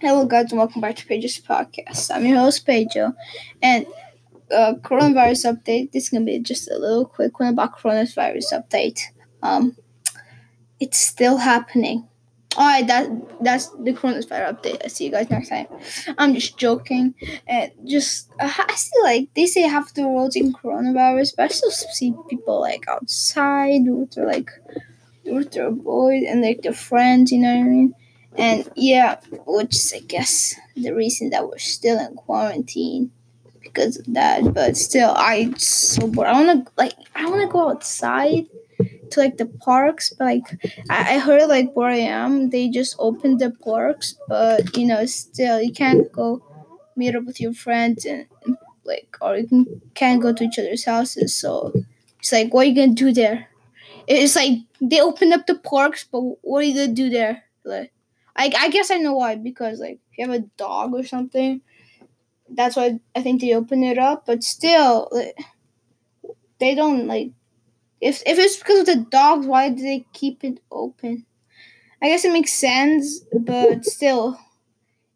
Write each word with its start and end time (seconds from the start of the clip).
Hello, 0.00 0.24
guys, 0.26 0.52
and 0.52 0.58
welcome 0.58 0.80
back 0.80 0.94
to 0.94 1.06
Page's 1.06 1.40
podcast. 1.40 2.14
I'm 2.14 2.24
your 2.24 2.38
host, 2.38 2.64
Pedro, 2.64 3.14
and 3.60 3.84
uh, 4.48 4.74
coronavirus 4.80 5.52
update. 5.52 5.90
This 5.90 6.04
is 6.04 6.08
gonna 6.10 6.24
be 6.24 6.38
just 6.38 6.70
a 6.70 6.78
little 6.78 7.04
quick 7.04 7.40
one 7.40 7.48
about 7.52 7.76
coronavirus 7.76 8.52
update. 8.52 9.00
Um, 9.42 9.76
it's 10.78 10.98
still 10.98 11.38
happening. 11.38 12.06
All 12.56 12.64
right, 12.64 12.86
that 12.86 13.10
that's 13.42 13.70
the 13.70 13.92
coronavirus 13.92 14.60
update. 14.60 14.84
I 14.84 14.86
see 14.86 15.06
you 15.06 15.10
guys 15.10 15.30
next 15.30 15.48
time. 15.48 15.66
I'm 16.16 16.32
just 16.32 16.56
joking, 16.56 17.16
and 17.48 17.72
just 17.84 18.30
uh, 18.38 18.52
I 18.56 18.74
see 18.76 19.02
like 19.02 19.34
they 19.34 19.46
say 19.46 19.62
half 19.62 19.94
the 19.94 20.06
world's 20.06 20.36
in 20.36 20.52
coronavirus, 20.52 21.34
but 21.36 21.46
I 21.46 21.48
still 21.48 21.72
see 21.72 22.14
people 22.30 22.60
like 22.60 22.86
outside 22.86 23.82
with 23.88 24.12
their 24.12 24.26
like 24.26 24.50
with 25.24 25.50
their 25.50 25.72
boys 25.72 26.22
and 26.28 26.40
like 26.40 26.62
their 26.62 26.72
friends. 26.72 27.32
You 27.32 27.40
know 27.40 27.52
what 27.52 27.66
I 27.66 27.68
mean? 27.68 27.94
And 28.38 28.70
yeah, 28.76 29.20
which 29.46 29.74
is 29.76 29.92
I 29.94 30.00
guess 30.00 30.54
the 30.76 30.94
reason 30.94 31.30
that 31.30 31.48
we're 31.48 31.58
still 31.58 31.98
in 31.98 32.14
quarantine 32.14 33.10
because 33.60 33.98
of 33.98 34.06
that. 34.14 34.54
But 34.54 34.76
still, 34.76 35.12
I 35.16 35.52
so 35.58 36.06
bored. 36.06 36.28
I 36.28 36.32
wanna 36.32 36.64
like 36.76 36.94
I 37.14 37.28
wanna 37.28 37.48
go 37.48 37.70
outside 37.70 38.46
to 39.10 39.20
like 39.20 39.38
the 39.38 39.46
parks, 39.46 40.10
but 40.10 40.24
like 40.26 40.46
I, 40.90 41.16
I 41.16 41.18
heard 41.18 41.48
like 41.48 41.72
where 41.74 41.90
I 41.90 41.96
am, 41.98 42.50
they 42.50 42.68
just 42.68 42.96
opened 42.98 43.40
the 43.40 43.50
parks, 43.50 44.14
but 44.28 44.76
you 44.76 44.86
know 44.86 45.04
still 45.06 45.60
you 45.60 45.72
can't 45.72 46.10
go 46.12 46.42
meet 46.96 47.14
up 47.16 47.24
with 47.24 47.40
your 47.40 47.54
friends 47.54 48.04
and 48.04 48.26
like 48.84 49.16
or 49.20 49.36
you 49.36 49.48
can, 49.48 49.80
can't 49.94 50.22
go 50.22 50.32
to 50.32 50.44
each 50.44 50.58
other's 50.58 50.84
houses. 50.84 51.34
So 51.34 51.72
it's 52.20 52.32
like 52.32 52.54
what 52.54 52.66
are 52.66 52.70
you 52.70 52.74
gonna 52.74 52.94
do 52.94 53.12
there? 53.12 53.48
It's 54.06 54.36
like 54.36 54.58
they 54.80 55.00
opened 55.00 55.32
up 55.32 55.46
the 55.46 55.56
parks, 55.56 56.04
but 56.10 56.20
what 56.20 56.60
are 56.60 56.62
you 56.62 56.74
gonna 56.74 56.94
do 56.94 57.10
there? 57.10 57.44
Like 57.64 57.92
I, 58.38 58.52
I 58.58 58.70
guess 58.70 58.90
I 58.92 58.98
know 58.98 59.14
why 59.14 59.36
because 59.36 59.80
like 59.80 60.00
if 60.12 60.18
you 60.18 60.26
have 60.30 60.34
a 60.42 60.46
dog 60.58 60.94
or 60.94 61.04
something, 61.04 61.62
that's 62.50 62.76
why 62.76 63.00
I 63.16 63.22
think 63.22 63.40
they 63.40 63.54
open 63.54 63.84
it 63.84 63.98
up. 63.98 64.26
But 64.26 64.44
still, 64.44 65.08
like, 65.12 65.36
they 66.58 66.74
don't 66.74 67.06
like 67.06 67.30
if 68.00 68.22
if 68.26 68.38
it's 68.38 68.58
because 68.58 68.80
of 68.80 68.86
the 68.86 69.06
dogs, 69.10 69.46
why 69.46 69.70
do 69.70 69.82
they 69.82 70.06
keep 70.12 70.44
it 70.44 70.60
open? 70.72 71.26
I 72.02 72.08
guess 72.08 72.24
it 72.24 72.32
makes 72.32 72.52
sense, 72.52 73.20
but 73.32 73.84
still, 73.84 74.38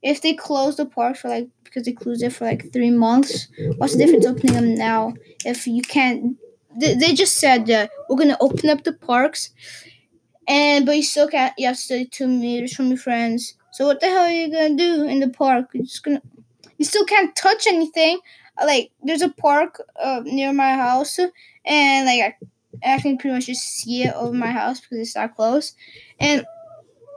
if 0.02 0.22
they 0.22 0.34
close 0.34 0.77
the 0.77 0.86
park 0.86 1.16
for 1.16 1.28
like 1.28 1.48
because 1.64 1.84
they 1.84 1.92
closed 1.92 2.22
it 2.22 2.30
for 2.32 2.47
like 2.47 2.72
three 2.72 2.91
months, 2.91 3.48
what's 3.78 3.94
the 3.97 4.04
difference 4.04 4.27
opening 4.27 4.54
them 4.54 4.75
now 4.77 5.14
if 5.44 5.66
you 5.66 5.82
can't? 5.82 6.36
They, 6.80 6.94
they 6.94 7.14
just 7.14 7.38
said 7.38 7.66
that 7.66 7.91
we're 8.08 8.19
gonna 8.19 8.38
open 8.41 8.70
up 8.70 8.84
the 8.84 8.92
parks 8.94 9.50
and 10.48 10.86
but 10.86 10.96
you 10.96 11.02
still 11.02 11.28
can't. 11.28 11.54
You 11.58 11.68
have 11.68 11.76
to 11.76 11.82
stay 11.82 12.04
two 12.04 12.26
meters 12.26 12.74
from 12.74 12.88
your 12.88 12.98
friends. 12.98 13.54
So 13.72 13.86
what 13.86 14.00
the 14.00 14.06
hell 14.06 14.24
are 14.24 14.30
you 14.30 14.50
gonna 14.50 14.76
do 14.76 15.04
in 15.04 15.20
the 15.20 15.28
park? 15.28 15.70
You're 15.72 15.84
just 15.84 16.02
gonna. 16.02 16.22
You 16.78 16.84
still 16.84 17.04
can't 17.04 17.34
touch 17.36 17.66
anything. 17.66 18.20
Like 18.62 18.90
there's 19.02 19.22
a 19.22 19.28
park 19.28 19.80
uh, 20.02 20.22
near 20.24 20.52
my 20.52 20.74
house, 20.74 21.18
and 21.64 22.06
like 22.06 22.36
I, 22.84 22.94
I 22.94 23.00
can 23.00 23.18
pretty 23.18 23.34
much 23.34 23.46
just 23.46 23.62
see 23.62 24.04
it 24.04 24.14
over 24.14 24.34
my 24.34 24.50
house 24.50 24.80
because 24.80 24.98
it's 24.98 25.14
that 25.14 25.34
close, 25.36 25.74
and 26.20 26.44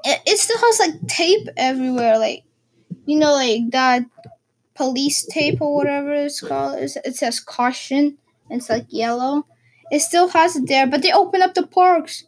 it, 0.04 0.22
it 0.26 0.38
still 0.38 0.58
has 0.58 0.80
like 0.80 1.08
tape 1.08 1.48
everywhere. 1.58 2.18
Like 2.18 2.44
you 3.06 3.20
know, 3.20 3.34
like 3.34 3.72
that 3.72 4.06
police 4.76 5.26
tape 5.26 5.62
or 5.62 5.76
whatever 5.76 6.14
it's 6.14 6.42
called. 6.42 6.80
It's, 6.80 6.98
it 6.98 7.16
says 7.16 7.40
caution. 7.40 8.18
And 8.50 8.60
it's 8.60 8.70
like 8.70 8.86
yellow. 8.90 9.48
It 9.92 10.02
still 10.02 10.28
has 10.30 10.56
it 10.56 10.68
there, 10.68 10.86
but 10.86 11.02
they 11.02 11.12
open 11.12 11.42
up 11.42 11.56
the 11.56 11.66
parks 11.66 12.26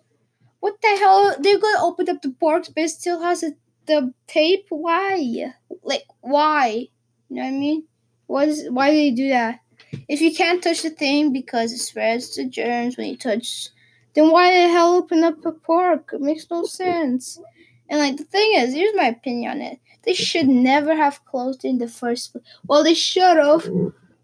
what 0.60 0.82
the 0.82 0.88
hell? 1.00 1.36
They're 1.40 1.60
gonna 1.60 1.84
open 1.86 2.10
up 2.10 2.22
the 2.22 2.30
box, 2.30 2.70
but 2.70 2.84
it 2.86 2.90
still 2.90 3.22
has 3.22 3.44
a, 3.44 3.52
the 3.86 4.14
tape. 4.28 4.66
Why? 4.70 5.54
Like 5.84 6.04
why? 6.22 6.88
You 7.30 7.36
know 7.36 7.42
what 7.44 7.48
I 7.48 7.52
mean? 7.52 7.84
What 8.28 8.48
is? 8.50 8.68
Why 8.70 8.92
do 8.92 8.98
they 8.98 9.12
do 9.12 9.30
that? 9.30 9.60
If 10.08 10.22
you 10.22 10.34
can't 10.34 10.62
touch 10.64 10.82
the 10.82 10.90
thing 10.90 11.32
because 11.32 11.72
it 11.72 11.78
spreads 11.80 12.36
the 12.36 12.46
germs 12.46 12.98
when 12.98 13.08
you 13.08 13.18
touch, 13.18 13.70
then 14.14 14.32
why 14.32 14.52
the 14.52 14.70
hell 14.70 14.96
open 14.96 15.24
up 15.24 15.46
a 15.46 15.52
park? 15.52 16.10
It 16.14 16.22
makes 16.22 16.50
no 16.50 16.64
sense. 16.64 17.40
And 17.90 18.00
like 18.00 18.18
the 18.18 18.24
thing 18.24 18.54
is, 18.56 18.74
here's 18.74 18.96
my 18.96 19.08
opinion 19.08 19.52
on 19.52 19.62
it. 19.62 19.80
They 20.04 20.14
should 20.14 20.48
never 20.48 20.96
have 20.96 21.24
closed 21.26 21.64
in 21.66 21.78
the 21.78 21.88
first 21.88 22.32
place. 22.32 22.44
Well, 22.68 22.84
they 22.84 22.94
should 22.94 23.38
have, 23.38 23.70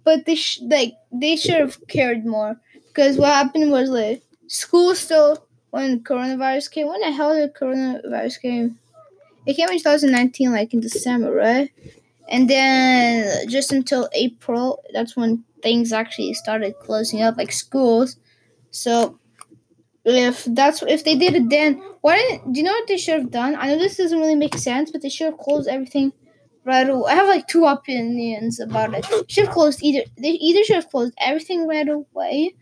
but 0.04 0.26
they 0.26 0.36
sh- 0.36 0.62
like 0.64 0.96
they 1.12 1.36
should 1.36 1.60
have 1.60 1.88
cared 1.88 2.26
more. 2.26 2.60
Because 2.88 3.18
what 3.18 3.30
happened 3.30 3.72
was 3.72 3.90
like 3.90 4.22
school 4.48 4.96
still 4.96 5.43
when 5.74 6.04
coronavirus 6.04 6.70
came. 6.70 6.88
When 6.88 7.02
the 7.02 7.12
hell 7.12 7.34
did 7.34 7.56
coronavirus 7.56 8.42
came? 8.42 8.78
It 9.48 9.56
came 9.56 9.70
in 9.70 9.80
2019, 9.80 10.52
like 10.52 10.72
in 10.72 10.82
December, 10.82 11.34
right? 11.34 11.72
And 12.30 12.48
then 12.48 13.50
just 13.50 13.72
until 13.72 14.08
April, 14.14 14.84
that's 14.94 15.18
when 15.18 15.44
things 15.64 15.92
actually 15.92 16.36
started 16.36 16.76
closing 16.78 17.24
up, 17.24 17.38
like 17.38 17.52
schools. 17.52 18.18
So 18.70 19.18
if 20.06 20.46
that's 20.46 20.84
if 20.84 21.06
they 21.06 21.16
did 21.16 21.34
it 21.34 21.50
then, 21.50 21.82
why 22.02 22.18
didn't 22.18 22.54
do 22.54 22.60
you 22.60 22.66
know 22.66 22.72
what 22.72 22.88
they 22.88 22.98
should 22.98 23.20
have 23.20 23.32
done? 23.32 23.56
I 23.56 23.70
know 23.70 23.80
this 23.80 23.98
doesn't 23.98 24.20
really 24.20 24.36
make 24.36 24.56
sense, 24.56 24.92
but 24.92 25.02
they 25.02 25.10
should 25.10 25.32
have 25.32 25.40
closed 25.40 25.68
everything 25.68 26.14
right 26.66 26.88
away. 26.88 27.12
I 27.12 27.16
have 27.16 27.28
like 27.28 27.48
two 27.48 27.66
opinions 27.66 28.60
about 28.60 28.94
it. 28.94 29.08
Should 29.28 29.46
have 29.46 29.54
closed 29.56 29.82
either 29.82 30.04
they 30.20 30.34
either 30.34 30.64
should 30.64 30.76
have 30.76 30.92
closed 30.92 31.16
everything 31.20 31.68
right 31.68 31.90
away, 31.90 32.54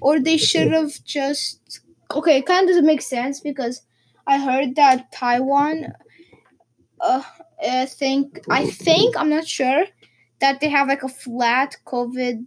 or 0.00 0.18
they 0.18 0.38
should 0.38 0.72
have 0.72 0.92
just 1.04 1.83
okay, 2.14 2.38
it 2.38 2.46
kind 2.46 2.64
of 2.64 2.68
doesn't 2.68 2.86
make 2.86 3.02
sense 3.02 3.40
because 3.40 3.82
I 4.26 4.38
heard 4.38 4.76
that 4.76 5.12
Taiwan, 5.12 5.92
uh, 7.00 7.22
I 7.66 7.86
think 7.86 8.40
I 8.50 8.66
think 8.66 9.16
I'm 9.16 9.30
not 9.30 9.46
sure 9.46 9.84
that 10.40 10.60
they 10.60 10.68
have 10.68 10.88
like 10.88 11.02
a 11.02 11.08
flat 11.08 11.76
COVID 11.86 12.44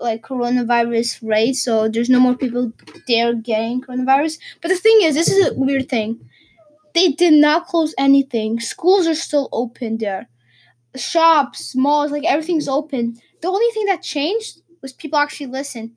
like 0.00 0.22
coronavirus 0.22 1.26
rate, 1.28 1.54
so 1.54 1.88
there's 1.88 2.10
no 2.10 2.20
more 2.20 2.34
people 2.36 2.72
there 3.06 3.34
getting 3.34 3.82
coronavirus. 3.82 4.38
But 4.60 4.68
the 4.68 4.76
thing 4.76 4.98
is, 5.02 5.14
this 5.14 5.28
is 5.30 5.48
a 5.50 5.54
weird 5.54 5.88
thing. 5.88 6.20
They 6.94 7.08
did 7.08 7.34
not 7.34 7.66
close 7.66 7.94
anything. 7.98 8.60
Schools 8.60 9.06
are 9.06 9.14
still 9.14 9.48
open 9.52 9.98
there. 9.98 10.28
Shops, 10.96 11.76
malls, 11.76 12.10
like 12.10 12.24
everything's 12.24 12.68
open. 12.68 13.16
The 13.42 13.48
only 13.48 13.70
thing 13.72 13.86
that 13.86 14.02
changed 14.02 14.60
was 14.82 14.92
people 14.92 15.18
actually 15.18 15.46
listen. 15.46 15.96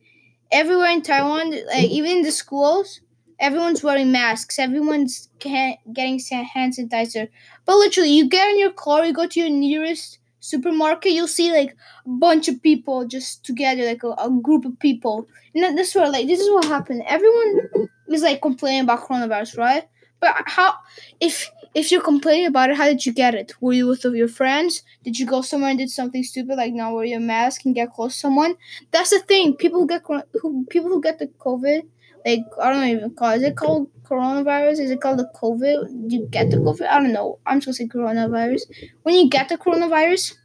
Everywhere 0.53 0.91
in 0.91 1.01
Taiwan, 1.01 1.51
like 1.67 1.89
even 1.89 2.11
in 2.17 2.21
the 2.21 2.31
schools, 2.31 3.01
everyone's 3.39 3.83
wearing 3.83 4.11
masks. 4.11 4.59
Everyone's 4.59 5.29
getting 5.39 5.79
hand 5.95 6.73
sanitizer. 6.73 7.27
But 7.65 7.77
literally, 7.77 8.11
you 8.11 8.29
get 8.29 8.49
in 8.49 8.59
your 8.59 8.71
car, 8.71 9.05
you 9.05 9.13
go 9.13 9.27
to 9.27 9.39
your 9.39 9.49
nearest 9.49 10.19
supermarket, 10.39 11.13
you'll 11.13 11.27
see 11.27 11.51
like 11.51 11.75
a 12.05 12.09
bunch 12.09 12.47
of 12.47 12.61
people 12.61 13.05
just 13.05 13.45
together, 13.45 13.85
like 13.85 14.03
a, 14.03 14.09
a 14.09 14.29
group 14.29 14.65
of 14.65 14.77
people. 14.79 15.27
And 15.55 15.77
this 15.77 15.89
is 15.89 15.95
what 15.95 16.11
like 16.11 16.27
this 16.27 16.39
is 16.39 16.51
what 16.51 16.65
happened. 16.65 17.03
Everyone 17.07 17.89
is 18.09 18.21
like 18.23 18.41
complaining 18.41 18.81
about 18.81 19.07
coronavirus, 19.07 19.57
right? 19.57 19.87
But 20.19 20.35
how 20.45 20.75
if 21.19 21.49
if 21.73 21.91
you're 21.91 22.01
complaining 22.01 22.45
about 22.45 22.69
it, 22.69 22.77
how 22.77 22.85
did 22.85 23.05
you 23.05 23.13
get 23.13 23.33
it? 23.33 23.53
Were 23.59 23.73
you 23.73 23.87
with 23.87 24.03
your 24.03 24.27
friends? 24.27 24.83
Did 25.03 25.17
you 25.17 25.25
go 25.25 25.41
somewhere 25.41 25.71
and 25.71 25.79
did 25.79 25.89
something 25.89 26.23
stupid 26.23 26.55
like 26.55 26.73
not 26.73 26.93
wear 26.93 27.05
your 27.05 27.19
mask 27.19 27.65
and 27.65 27.73
get 27.73 27.91
close 27.93 28.13
to 28.13 28.19
someone? 28.19 28.55
That's 28.91 29.09
the 29.09 29.19
thing. 29.19 29.55
People 29.55 29.81
who 29.81 29.87
get 29.87 30.03
who 30.41 30.65
people 30.69 30.89
who 30.89 31.01
get 31.01 31.19
the 31.19 31.27
COVID 31.27 31.83
like 32.25 32.41
I 32.61 32.71
don't 32.71 32.87
even 32.87 33.11
call. 33.11 33.31
Is 33.31 33.43
it 33.43 33.57
called 33.57 33.89
coronavirus? 34.03 34.79
Is 34.79 34.91
it 34.91 35.01
called 35.01 35.19
the 35.19 35.29
COVID? 35.35 36.11
You 36.11 36.27
get 36.29 36.51
the 36.51 36.57
COVID? 36.57 36.87
I 36.87 36.99
don't 36.99 37.13
know. 37.13 37.39
I'm 37.45 37.61
supposed 37.61 37.79
to 37.79 37.83
say 37.83 37.89
coronavirus. 37.89 38.61
When 39.03 39.15
you 39.15 39.29
get 39.29 39.49
the 39.49 39.57
coronavirus, 39.57 40.35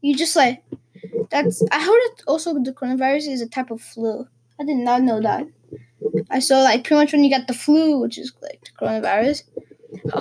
you 0.00 0.16
just 0.16 0.36
like 0.36 0.62
that's. 1.30 1.62
I 1.70 1.80
heard 1.80 2.00
it 2.12 2.22
also 2.26 2.54
the 2.54 2.72
coronavirus 2.72 3.28
is 3.32 3.40
a 3.40 3.48
type 3.48 3.70
of 3.70 3.80
flu. 3.80 4.26
I 4.58 4.64
did 4.64 4.76
not 4.76 5.02
know 5.02 5.20
that. 5.20 5.46
I 6.30 6.38
saw 6.38 6.62
like 6.62 6.84
pretty 6.84 7.00
much 7.02 7.12
when 7.12 7.24
you 7.24 7.30
get 7.30 7.46
the 7.46 7.54
flu, 7.54 8.00
which 8.00 8.16
is 8.18 8.32
like 8.40 8.60
the 8.64 8.86
coronavirus. 8.86 9.42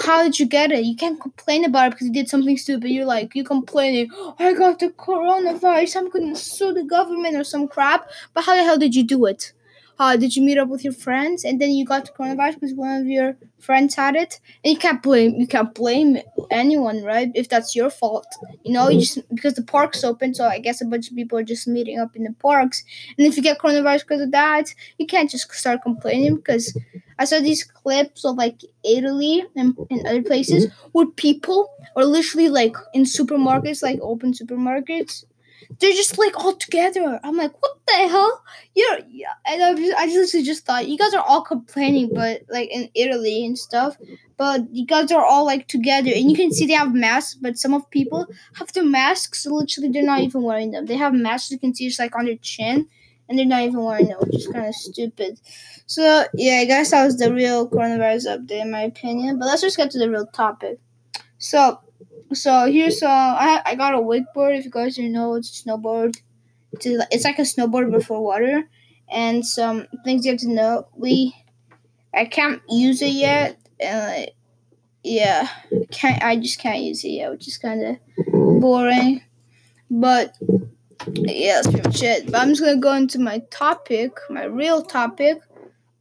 How 0.04 0.24
did 0.24 0.40
you 0.40 0.46
get 0.46 0.72
it? 0.72 0.86
You 0.86 0.96
can't 0.96 1.20
complain 1.20 1.66
about 1.66 1.88
it 1.88 1.92
because 1.92 2.08
you 2.08 2.14
did 2.14 2.30
something 2.30 2.58
stupid. 2.58 2.90
You're 2.92 3.06
like 3.06 3.36
you 3.36 3.44
complaining. 3.44 4.10
I 4.40 4.54
got 4.54 4.80
the 4.80 4.90
coronavirus. 4.90 5.96
I'm 5.98 6.10
gonna 6.10 6.36
sue 6.36 6.74
the 6.74 6.84
government 6.84 7.36
or 7.36 7.44
some 7.44 7.68
crap. 7.68 8.10
But 8.34 8.46
how 8.46 8.56
the 8.56 8.64
hell 8.64 8.78
did 8.78 8.96
you 8.96 9.04
do 9.04 9.26
it? 9.26 9.54
Uh, 10.00 10.18
did 10.18 10.36
you 10.36 10.44
meet 10.44 10.58
up 10.58 10.68
with 10.70 10.84
your 10.84 10.94
friends? 10.94 11.44
And 11.44 11.62
then 11.62 11.72
you 11.72 11.86
got 11.86 12.06
the 12.06 12.12
coronavirus 12.12 12.56
because 12.56 12.74
one 12.74 13.02
of 13.02 13.08
your 13.08 13.38
friends 13.60 13.96
had 13.96 14.16
it. 14.16 14.40
And 14.64 14.74
you 14.74 14.80
can't 14.80 15.02
blame 15.02 15.36
you 15.36 15.48
can't 15.48 15.74
blame 15.74 16.18
anyone 16.52 17.04
right? 17.04 17.32
If 17.34 17.50
that's 17.50 17.76
your 17.76 17.90
fault 17.90 18.28
you 18.64 18.74
know 18.74 18.90
you 18.90 19.00
just 19.00 19.20
because 19.34 19.54
the 19.54 19.64
park's 19.64 20.04
open 20.04 20.34
so 20.34 20.46
i 20.46 20.60
guess 20.60 20.82
a 20.82 20.86
bunch 20.86 21.10
of 21.10 21.16
people 21.16 21.38
are 21.38 21.44
just 21.44 21.68
meeting 21.68 22.00
up 22.00 22.16
in 22.16 22.24
the 22.24 22.34
parks. 22.34 22.84
And 23.18 23.26
if 23.28 23.38
you 23.38 23.44
get 23.44 23.60
coronavirus 23.60 24.02
because 24.02 24.22
of 24.22 24.32
that 24.32 24.74
you 24.98 25.06
can't 25.06 25.30
just 25.30 25.52
start 25.54 25.82
complaining 25.84 26.36
because 26.36 26.78
i 27.20 27.26
saw 27.26 27.40
these 27.40 27.64
clips 27.64 28.26
of 28.26 28.36
like 28.36 28.62
italy 28.84 29.46
and, 29.56 29.78
and 29.90 30.06
other 30.08 30.24
places 30.24 30.68
where 30.92 31.08
people 31.08 31.70
are 31.96 32.06
literally 32.06 32.50
like 32.50 32.76
in 32.94 33.04
supermarkets 33.04 33.84
like 33.84 34.00
open 34.02 34.34
supermarkets 34.34 35.26
they're 35.80 35.92
just 35.92 36.18
like 36.18 36.38
all 36.38 36.56
together. 36.56 37.20
I'm 37.24 37.38
like, 37.38 37.54
what 37.62 37.78
the 37.88 37.94
hell? 38.08 38.44
You're 38.74 39.00
yeah. 39.10 39.34
And 39.46 39.64
I 39.64 39.74
just, 39.74 39.98
I 39.98 40.08
just 40.08 40.46
just 40.46 40.66
thought 40.66 40.88
you 40.88 40.98
guys 40.98 41.14
are 41.14 41.24
all 41.24 41.42
complaining, 41.42 42.12
but 42.14 42.44
like 42.50 42.70
in 42.70 42.90
Italy 42.94 43.46
and 43.46 43.58
stuff. 43.58 43.98
But 44.38 44.74
you 44.74 44.86
guys 44.86 45.12
are 45.12 45.26
all 45.26 45.46
like 45.46 45.68
together, 45.68 46.12
and 46.14 46.30
you 46.30 46.36
can 46.36 46.52
see 46.52 46.66
they 46.66 46.74
have 46.74 46.94
masks. 46.94 47.36
But 47.36 47.58
some 47.58 47.74
of 47.74 47.90
people 47.90 48.26
have 48.56 48.72
their 48.74 48.86
masks. 48.86 49.46
Literally, 49.46 49.90
they're 49.90 50.04
not 50.04 50.22
even 50.22 50.44
wearing 50.44 50.72
them. 50.72 50.86
They 50.86 50.98
have 50.98 51.14
masks. 51.14 51.52
You 51.52 51.60
can 51.60 51.74
see 51.74 51.88
just 51.88 52.00
like 52.00 52.16
on 52.16 52.26
their 52.26 52.38
chin, 52.38 52.88
and 53.30 53.40
they're 53.40 53.46
not 53.46 53.62
even 53.62 53.82
wearing 53.82 54.08
them, 54.08 54.20
which 54.20 54.36
is 54.36 54.48
kind 54.48 54.68
of 54.68 54.76
stupid. 54.76 55.40
So 55.86 56.26
yeah, 56.34 56.58
I 56.58 56.66
guess 56.66 56.92
that 56.92 57.06
was 57.06 57.18
the 57.18 57.34
real 57.34 57.70
coronavirus 57.70 58.38
update, 58.38 58.62
in 58.62 58.72
my 58.72 58.82
opinion. 58.82 59.40
But 59.40 59.46
let's 59.46 59.62
just 59.62 59.78
get 59.78 59.92
to 59.92 60.00
the 60.00 60.10
real 60.10 60.28
topic. 60.28 60.80
So 61.38 61.80
so 62.36 62.72
here's 62.72 63.02
uh 63.04 63.08
I 63.08 63.62
I 63.66 63.76
got 63.76 63.94
a 63.94 63.98
wakeboard. 63.98 64.58
If 64.58 64.66
you 64.66 64.72
guys 64.72 64.96
didn't 64.96 65.14
know, 65.14 65.36
it's 65.36 65.50
a 65.60 65.64
snowboard. 65.64 66.18
It's 66.74 66.86
it's 66.86 67.26
like 67.26 67.40
a 67.40 67.44
snowboard 67.44 67.92
before 67.92 68.24
water, 68.24 68.64
and 69.12 69.46
some 69.46 69.88
things 70.04 70.26
you 70.26 70.32
have 70.32 70.42
to 70.42 70.50
know. 70.52 70.88
We 70.96 71.36
I 72.14 72.26
can't 72.26 72.62
use 72.70 73.02
it 73.02 73.14
yet. 73.14 73.58
Uh, 73.84 74.24
yeah, 75.04 75.48
can't 75.92 76.24
I 76.24 76.38
just 76.38 76.60
can't 76.60 76.82
use 76.82 77.04
it 77.04 77.10
yet, 77.10 77.32
which 77.32 77.48
is 77.48 77.58
kind 77.58 77.84
of 77.84 77.98
boring. 78.62 79.22
But 79.90 80.36
yeah, 81.14 81.56
that's 81.62 81.68
pretty 81.68 81.88
much 81.88 82.04
it. 82.04 82.32
But 82.32 82.42
I'm 82.42 82.50
just 82.50 82.62
gonna 82.62 82.78
go 82.78 82.94
into 82.94 83.20
my 83.20 83.40
topic, 83.52 84.18
my 84.30 84.46
real 84.46 84.82
topic 84.82 85.42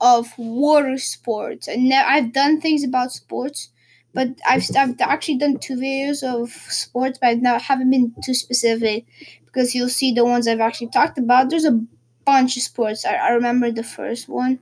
of 0.01 0.29
water 0.39 0.99
sports. 0.99 1.69
And 1.69 1.89
ne- 1.89 1.97
I've 1.97 2.33
done 2.33 2.61
things 2.61 2.85
about 2.85 3.13
sports 3.13 3.71
but 4.15 4.29
I've, 4.47 4.65
I've 4.77 4.95
actually 5.01 5.39
done 5.39 5.59
two 5.59 5.77
videos 5.77 6.23
of 6.23 6.51
sports, 6.51 7.19
but 7.21 7.29
I 7.29 7.35
now 7.35 7.59
haven't 7.59 7.91
been 7.91 8.15
too 8.25 8.35
specific 8.35 9.07
because 9.47 9.75
you'll 9.75 9.89
see 9.89 10.13
the 10.13 10.25
ones 10.25 10.49
I've 10.49 10.61
actually 10.61 10.89
talked 10.89 11.19
about. 11.19 11.51
There's 11.51 11.65
a 11.65 11.81
bunch 12.25 12.57
of 12.57 12.63
sports. 12.63 13.05
I, 13.05 13.15
I 13.15 13.29
remember 13.31 13.71
the 13.71 13.83
first 13.83 14.29
one. 14.29 14.61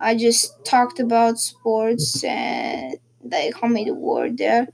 I 0.00 0.16
just 0.16 0.64
talked 0.64 1.00
about 1.00 1.38
sports 1.38 2.24
and 2.24 2.96
they 3.24 3.50
called 3.50 3.72
me 3.72 3.84
the 3.84 3.94
word 3.94 4.38
there. 4.38 4.68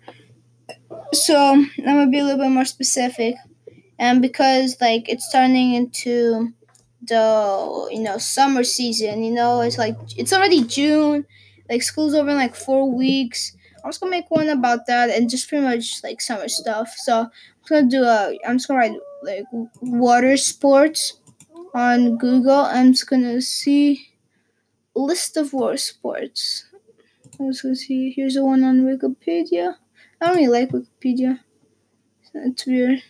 So 1.13 1.37
I'm 1.37 1.71
gonna 1.85 2.11
be 2.11 2.19
a 2.19 2.25
little 2.25 2.39
bit 2.39 2.51
more 2.51 2.65
specific, 2.65 3.37
and 3.99 4.21
because 4.23 4.77
like 4.81 5.09
it's 5.09 5.31
turning 5.33 5.75
into 5.75 6.53
the 7.03 7.89
you 7.91 8.01
know 8.01 8.19
summer 8.19 8.65
season, 8.65 9.25
you 9.25 9.33
know 9.33 9.61
it's 9.63 9.79
like 9.79 9.97
it's 10.17 10.33
already 10.33 10.65
June, 10.65 11.27
like 11.71 11.83
school's 11.83 12.15
over 12.15 12.31
in 12.31 12.37
like 12.37 12.55
four 12.55 12.91
weeks 12.93 13.57
I 13.88 13.90
was 13.90 13.96
gonna 13.96 14.11
make 14.11 14.31
one 14.31 14.50
about 14.50 14.85
that 14.88 15.08
and 15.08 15.31
just 15.31 15.49
pretty 15.49 15.64
much 15.64 16.05
like 16.05 16.20
summer 16.20 16.46
stuff. 16.49 16.93
So 16.94 17.20
I'm 17.20 17.31
gonna 17.67 17.88
do 17.88 18.02
a. 18.02 18.37
I'm 18.46 18.58
just 18.58 18.69
gonna 18.69 18.81
write 18.81 19.00
like 19.23 19.46
water 19.81 20.37
sports 20.37 21.20
on 21.73 22.19
Google. 22.19 22.52
I'm 22.69 22.93
just 22.93 23.08
gonna 23.08 23.40
see 23.40 24.11
list 24.94 25.38
of 25.38 25.55
water 25.55 25.79
sports. 25.79 26.67
I 27.40 27.44
was 27.44 27.62
gonna 27.62 27.76
see. 27.76 28.11
Here's 28.11 28.35
the 28.35 28.44
one 28.44 28.62
on 28.62 28.82
Wikipedia. 28.82 29.76
I 30.20 30.26
don't 30.26 30.37
really 30.37 30.49
like 30.49 30.69
Wikipedia. 30.69 31.40
It's 32.35 32.67
weird. 32.67 33.02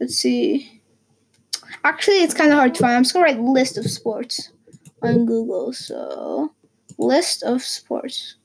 Let's 0.00 0.16
see. 0.16 0.80
Actually, 1.84 2.22
it's 2.22 2.32
kind 2.32 2.50
of 2.50 2.56
hard 2.56 2.74
to 2.76 2.80
find. 2.80 2.96
I'm 2.96 3.02
just 3.02 3.12
gonna 3.12 3.26
write 3.26 3.38
list 3.38 3.76
of 3.76 3.90
sports 3.90 4.52
on 5.02 5.26
Google. 5.26 5.74
So, 5.74 6.54
list 6.96 7.42
of 7.42 7.60
sports. 7.62 8.36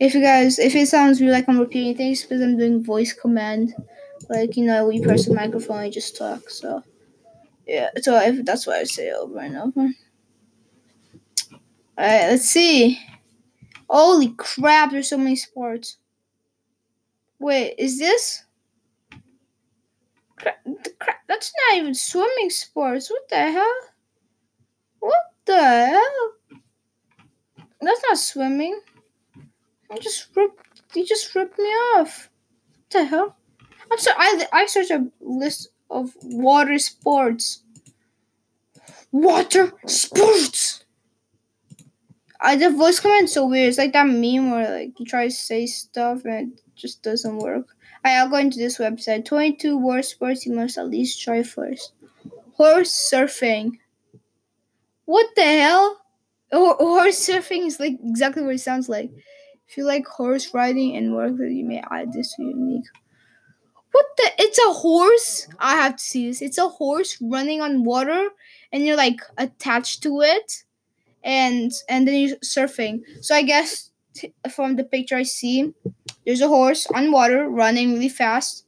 If 0.00 0.14
you 0.14 0.20
guys, 0.20 0.58
if 0.58 0.74
it 0.74 0.86
sounds 0.88 1.20
weird 1.20 1.32
like 1.32 1.48
I'm 1.48 1.58
repeating 1.58 1.96
things, 1.96 2.22
because 2.22 2.40
I'm 2.40 2.56
doing 2.56 2.84
voice 2.84 3.12
command, 3.12 3.74
like 4.28 4.56
you 4.56 4.64
know, 4.64 4.90
you 4.90 5.02
press 5.02 5.26
the 5.26 5.34
microphone 5.34 5.84
and 5.84 5.92
just 5.92 6.16
talk. 6.16 6.48
So 6.50 6.82
yeah, 7.66 7.90
so 8.00 8.16
if 8.20 8.44
that's 8.44 8.66
why 8.66 8.80
I 8.80 8.84
say 8.84 9.10
over 9.10 9.38
and 9.40 9.56
over. 9.56 9.80
All 11.98 12.04
right, 12.06 12.28
let's 12.28 12.44
see. 12.44 13.00
Holy 13.90 14.28
crap! 14.36 14.92
There's 14.92 15.08
so 15.08 15.18
many 15.18 15.34
sports. 15.34 15.96
Wait, 17.40 17.74
is 17.78 17.98
this? 17.98 18.44
Crap, 20.36 20.58
crap, 21.00 21.16
that's 21.26 21.52
not 21.68 21.78
even 21.78 21.94
swimming 21.94 22.50
sports. 22.50 23.10
What 23.10 23.28
the 23.28 23.50
hell? 23.50 23.78
What 25.00 25.22
the 25.44 25.86
hell? 25.86 26.60
That's 27.80 28.02
not 28.08 28.18
swimming. 28.18 28.80
I 29.90 29.98
just 29.98 30.28
ripped. 30.36 30.82
You 30.94 31.06
just 31.06 31.34
ripped 31.34 31.58
me 31.58 31.64
off. 31.64 32.30
What 32.70 32.90
the 32.90 33.04
hell? 33.04 33.36
I'm 33.90 33.98
sorry. 33.98 34.16
I 34.18 34.46
I 34.52 34.66
searched 34.66 34.90
a 34.90 35.10
list 35.20 35.68
of 35.90 36.14
water 36.22 36.78
sports. 36.78 37.62
Water 39.12 39.72
sports. 39.86 40.84
I 42.40 42.56
the 42.56 42.70
voice 42.70 43.00
command 43.00 43.30
so 43.30 43.46
weird. 43.46 43.68
It's 43.68 43.78
like 43.78 43.92
that 43.92 44.06
meme 44.06 44.50
where 44.50 44.70
like 44.70 44.98
you 45.00 45.06
try 45.06 45.26
to 45.26 45.30
say 45.30 45.66
stuff 45.66 46.24
and 46.24 46.52
it 46.52 46.60
just 46.76 47.02
doesn't 47.02 47.38
work. 47.38 47.74
Right, 48.04 48.16
I'll 48.16 48.28
go 48.28 48.36
into 48.36 48.58
this 48.58 48.78
website. 48.78 49.24
Twenty-two 49.24 49.76
water 49.76 50.02
sports 50.02 50.46
you 50.46 50.52
must 50.54 50.78
at 50.78 50.88
least 50.88 51.20
try 51.20 51.42
first. 51.42 51.92
Horse 52.54 53.10
surfing. 53.12 53.78
What 55.06 55.26
the 55.34 55.42
hell? 55.42 56.00
Horse 56.52 57.26
surfing 57.26 57.66
is 57.66 57.80
like 57.80 57.98
exactly 58.04 58.42
what 58.42 58.54
it 58.54 58.60
sounds 58.60 58.88
like. 58.88 59.10
If 59.68 59.76
you 59.76 59.84
like 59.84 60.06
horse 60.06 60.54
riding 60.54 60.96
and 60.96 61.14
work, 61.14 61.36
that 61.36 61.50
you 61.50 61.64
may 61.64 61.82
add 61.90 62.12
this 62.12 62.34
to 62.34 62.42
your 62.42 62.52
unique. 62.52 62.86
What 63.92 64.06
the? 64.16 64.30
It's 64.38 64.58
a 64.58 64.72
horse. 64.72 65.48
I 65.58 65.76
have 65.76 65.96
to 65.96 66.02
see 66.02 66.28
this. 66.28 66.40
It's 66.40 66.58
a 66.58 66.68
horse 66.68 67.18
running 67.20 67.60
on 67.60 67.84
water, 67.84 68.28
and 68.72 68.84
you're 68.84 68.96
like 68.96 69.20
attached 69.36 70.02
to 70.04 70.20
it, 70.22 70.64
and 71.22 71.72
and 71.88 72.08
then 72.08 72.14
you're 72.14 72.36
surfing. 72.38 73.00
So 73.20 73.34
I 73.34 73.42
guess 73.42 73.90
t- 74.14 74.32
from 74.50 74.76
the 74.76 74.84
picture 74.84 75.16
I 75.16 75.22
see, 75.24 75.74
there's 76.24 76.40
a 76.40 76.48
horse 76.48 76.86
on 76.94 77.12
water 77.12 77.48
running 77.48 77.92
really 77.92 78.08
fast, 78.08 78.64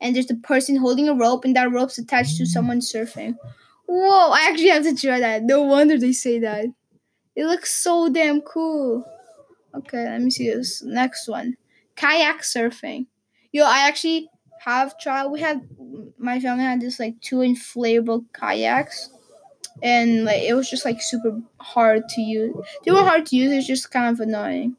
and 0.00 0.14
there's 0.14 0.30
a 0.30 0.36
person 0.36 0.76
holding 0.76 1.08
a 1.08 1.14
rope, 1.14 1.44
and 1.44 1.56
that 1.56 1.72
rope's 1.72 1.98
attached 1.98 2.36
to 2.38 2.46
someone 2.46 2.80
surfing. 2.80 3.36
Whoa! 3.86 4.30
I 4.30 4.48
actually 4.48 4.68
have 4.68 4.84
to 4.84 4.94
try 4.94 5.18
that. 5.20 5.42
No 5.42 5.62
wonder 5.62 5.98
they 5.98 6.12
say 6.12 6.38
that. 6.40 6.66
It 7.34 7.46
looks 7.46 7.74
so 7.74 8.08
damn 8.08 8.40
cool. 8.40 9.04
Okay, 9.76 10.04
let 10.04 10.20
me 10.20 10.30
see 10.30 10.50
this 10.50 10.82
next 10.82 11.28
one. 11.28 11.56
Kayak 11.96 12.42
surfing. 12.42 13.06
Yo, 13.52 13.64
I 13.64 13.86
actually 13.88 14.28
have 14.64 14.98
tried. 14.98 15.26
We 15.26 15.40
had 15.40 15.66
my 16.18 16.40
family 16.40 16.64
had 16.64 16.80
this 16.80 16.98
like 17.00 17.20
two 17.20 17.36
inflatable 17.36 18.24
kayaks, 18.32 19.10
and 19.82 20.24
like 20.24 20.42
it 20.42 20.54
was 20.54 20.70
just 20.70 20.84
like 20.84 21.02
super 21.02 21.40
hard 21.60 22.08
to 22.10 22.20
use. 22.20 22.54
They 22.84 22.90
were 22.92 23.02
hard 23.02 23.26
to 23.26 23.36
use. 23.36 23.52
It's 23.52 23.66
just 23.66 23.90
kind 23.90 24.12
of 24.12 24.20
annoying, 24.20 24.76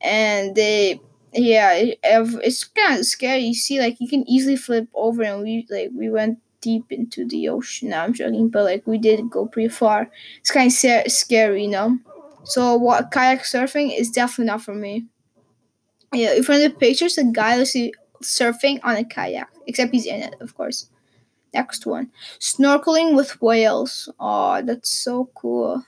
and 0.00 0.54
they 0.54 1.00
yeah, 1.32 1.72
it, 1.74 1.98
it's 2.02 2.64
kind 2.64 3.00
of 3.00 3.06
scary. 3.06 3.40
You 3.40 3.54
see, 3.54 3.80
like 3.80 3.96
you 4.00 4.08
can 4.08 4.28
easily 4.28 4.56
flip 4.56 4.88
over, 4.94 5.22
and 5.22 5.42
we 5.42 5.66
like 5.70 5.90
we 5.94 6.10
went 6.10 6.38
deep 6.60 6.90
into 6.90 7.26
the 7.26 7.48
ocean. 7.48 7.90
Now 7.90 8.04
I'm 8.04 8.12
joking, 8.14 8.48
but 8.48 8.64
like 8.64 8.86
we 8.86 8.98
did 8.98 9.30
go 9.30 9.46
pretty 9.46 9.68
far. 9.68 10.10
It's 10.40 10.50
kind 10.50 10.68
of 10.68 11.12
scary, 11.12 11.64
you 11.64 11.70
know. 11.70 11.98
So 12.44 12.76
what 12.76 13.10
kayak 13.10 13.42
surfing 13.42 13.98
is 13.98 14.10
definitely 14.10 14.46
not 14.46 14.62
for 14.62 14.74
me. 14.74 15.06
Yeah, 16.12 16.32
in 16.34 16.42
front 16.42 16.62
of 16.62 16.72
the 16.72 16.78
pictures, 16.78 17.16
the 17.16 17.24
guy 17.24 17.56
is 17.56 17.76
surfing 18.22 18.80
on 18.84 18.96
a 18.96 19.04
kayak, 19.04 19.48
except 19.66 19.92
he's 19.92 20.06
in 20.06 20.22
it, 20.22 20.36
of 20.40 20.54
course. 20.54 20.88
Next 21.52 21.86
one, 21.86 22.10
snorkeling 22.40 23.14
with 23.14 23.40
whales. 23.40 24.08
Oh, 24.18 24.60
that's 24.62 24.90
so 24.90 25.30
cool. 25.34 25.84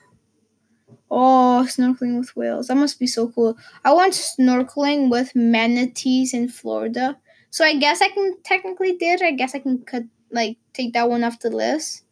Oh, 1.11 1.65
snorkeling 1.69 2.19
with 2.19 2.35
whales. 2.37 2.69
That 2.69 2.77
must 2.77 2.99
be 2.99 3.07
so 3.07 3.29
cool. 3.29 3.57
I 3.85 3.93
went 3.93 4.15
snorkeling 4.15 5.11
with 5.11 5.35
manatees 5.35 6.35
in 6.35 6.49
Florida. 6.49 7.19
So 7.51 7.65
I 7.65 7.77
guess 7.77 8.03
I 8.03 8.09
can 8.09 8.37
technically 8.43 8.97
did. 8.97 9.23
I 9.23 9.33
guess 9.33 9.55
I 9.55 9.61
can 9.61 9.79
cut 9.83 10.05
like 10.31 10.59
take 10.73 10.93
that 10.95 11.09
one 11.09 11.25
off 11.25 11.41
the 11.41 11.51
list. 11.51 12.03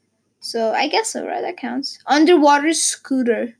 So 0.40 0.72
I 0.72 0.88
guess 0.88 1.10
so, 1.10 1.26
right? 1.26 1.42
That 1.42 1.56
counts. 1.56 1.98
Underwater 2.06 2.72
scooter. 2.72 3.56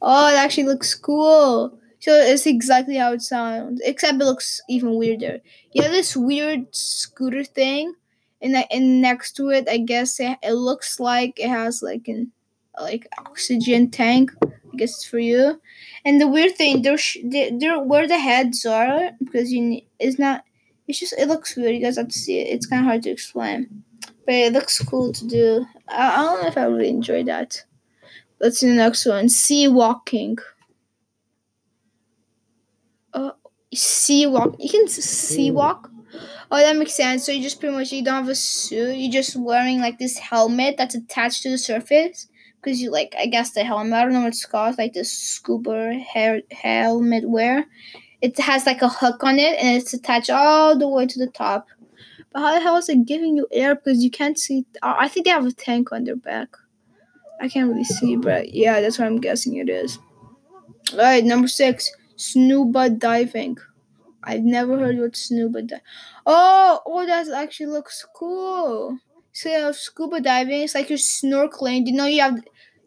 Oh, 0.00 0.28
it 0.28 0.36
actually 0.36 0.64
looks 0.64 0.94
cool. 0.94 1.78
So 2.00 2.12
it's 2.12 2.46
exactly 2.46 2.96
how 2.96 3.12
it 3.12 3.22
sounds, 3.22 3.80
except 3.84 4.20
it 4.20 4.24
looks 4.24 4.60
even 4.68 4.96
weirder. 4.96 5.38
You 5.72 5.82
have 5.82 5.92
this 5.92 6.16
weird 6.16 6.74
scooter 6.74 7.44
thing, 7.44 7.94
and 8.40 8.56
and 8.72 9.00
next 9.00 9.32
to 9.36 9.50
it, 9.50 9.68
I 9.68 9.78
guess 9.78 10.18
it, 10.18 10.36
it 10.42 10.54
looks 10.54 10.98
like 10.98 11.38
it 11.38 11.48
has 11.48 11.82
like 11.82 12.08
an 12.08 12.32
like 12.80 13.06
oxygen 13.18 13.90
tank. 13.90 14.32
I 14.42 14.76
guess 14.76 15.04
for 15.04 15.18
you. 15.18 15.60
And 16.04 16.20
the 16.20 16.26
weird 16.26 16.56
thing, 16.56 16.82
there, 16.82 16.96
there, 17.24 17.78
where 17.78 18.08
the 18.08 18.18
heads 18.18 18.64
are, 18.66 19.10
because 19.22 19.52
you 19.52 19.82
it's 19.98 20.18
not. 20.18 20.44
It's 20.88 20.98
just 20.98 21.14
it 21.16 21.28
looks 21.28 21.54
weird. 21.56 21.74
You 21.76 21.82
guys 21.82 21.96
have 21.96 22.08
to 22.08 22.18
see 22.18 22.40
it. 22.40 22.48
It's 22.52 22.66
kind 22.66 22.80
of 22.80 22.86
hard 22.86 23.02
to 23.04 23.10
explain, 23.10 23.84
but 24.26 24.34
it 24.34 24.52
looks 24.52 24.80
cool 24.82 25.12
to 25.12 25.26
do. 25.26 25.66
I, 25.88 26.14
I 26.14 26.16
don't 26.22 26.42
know 26.42 26.48
if 26.48 26.58
I 26.58 26.64
really 26.64 26.88
enjoy 26.88 27.22
that. 27.24 27.64
Let's 28.42 28.58
see 28.58 28.66
the 28.66 28.74
next 28.74 29.06
one. 29.06 29.28
Sea 29.28 29.68
walking. 29.68 30.36
Uh, 33.14 33.30
sea 33.72 34.26
walk. 34.26 34.56
You 34.58 34.68
can 34.68 34.88
sea 34.88 35.52
walk. 35.52 35.88
Oh, 36.50 36.58
that 36.58 36.76
makes 36.76 36.94
sense. 36.94 37.24
So 37.24 37.30
you 37.30 37.40
just 37.40 37.60
pretty 37.60 37.74
much 37.74 37.92
you 37.92 38.02
don't 38.04 38.14
have 38.14 38.28
a 38.28 38.34
suit. 38.34 38.96
You're 38.96 39.12
just 39.12 39.36
wearing 39.36 39.80
like 39.80 40.00
this 40.00 40.18
helmet 40.18 40.74
that's 40.76 40.96
attached 40.96 41.44
to 41.44 41.50
the 41.50 41.56
surface 41.56 42.28
because 42.56 42.82
you 42.82 42.90
like 42.90 43.14
I 43.16 43.26
guess 43.26 43.52
the 43.52 43.62
helmet. 43.62 43.94
I 43.94 44.02
don't 44.02 44.12
know 44.12 44.20
what 44.22 44.28
it's 44.28 44.44
called. 44.44 44.76
Like 44.76 44.92
this 44.92 45.12
scuba 45.12 45.94
hair 45.94 46.42
helmet 46.50 47.30
wear. 47.30 47.66
It 48.20 48.36
has 48.40 48.66
like 48.66 48.82
a 48.82 48.88
hook 48.88 49.22
on 49.22 49.38
it 49.38 49.56
and 49.60 49.80
it's 49.80 49.94
attached 49.94 50.30
all 50.30 50.76
the 50.76 50.88
way 50.88 51.06
to 51.06 51.18
the 51.18 51.30
top. 51.30 51.68
But 52.32 52.40
how 52.40 52.54
the 52.54 52.60
hell 52.60 52.76
is 52.76 52.88
it 52.88 53.06
giving 53.06 53.36
you 53.36 53.46
air? 53.52 53.76
Because 53.76 54.02
you 54.02 54.10
can't 54.10 54.38
see. 54.38 54.66
I 54.82 55.06
think 55.06 55.26
they 55.26 55.30
have 55.30 55.46
a 55.46 55.52
tank 55.52 55.92
on 55.92 56.04
their 56.04 56.16
back. 56.16 56.48
I 57.42 57.48
can't 57.48 57.68
really 57.68 57.82
see, 57.82 58.14
but 58.14 58.54
yeah, 58.54 58.80
that's 58.80 59.00
what 59.00 59.08
I'm 59.08 59.20
guessing 59.20 59.56
it 59.56 59.68
is. 59.68 59.98
All 60.92 60.98
right, 60.98 61.24
number 61.24 61.48
six, 61.48 61.90
scuba 62.14 62.88
diving. 62.88 63.58
I've 64.22 64.44
never 64.44 64.78
heard 64.78 64.96
what 64.96 65.16
scuba 65.16 65.62
diving. 65.62 65.84
Oh, 66.24 66.80
oh, 66.86 67.04
that 67.04 67.28
actually 67.30 67.66
looks 67.66 68.06
cool. 68.14 68.96
So 69.32 69.72
scuba 69.72 70.20
diving. 70.20 70.60
It's 70.60 70.76
like 70.76 70.88
you're 70.88 70.98
snorkeling. 70.98 71.84
Do 71.84 71.90
you 71.90 71.96
know, 71.96 72.06
you 72.06 72.20
have 72.20 72.38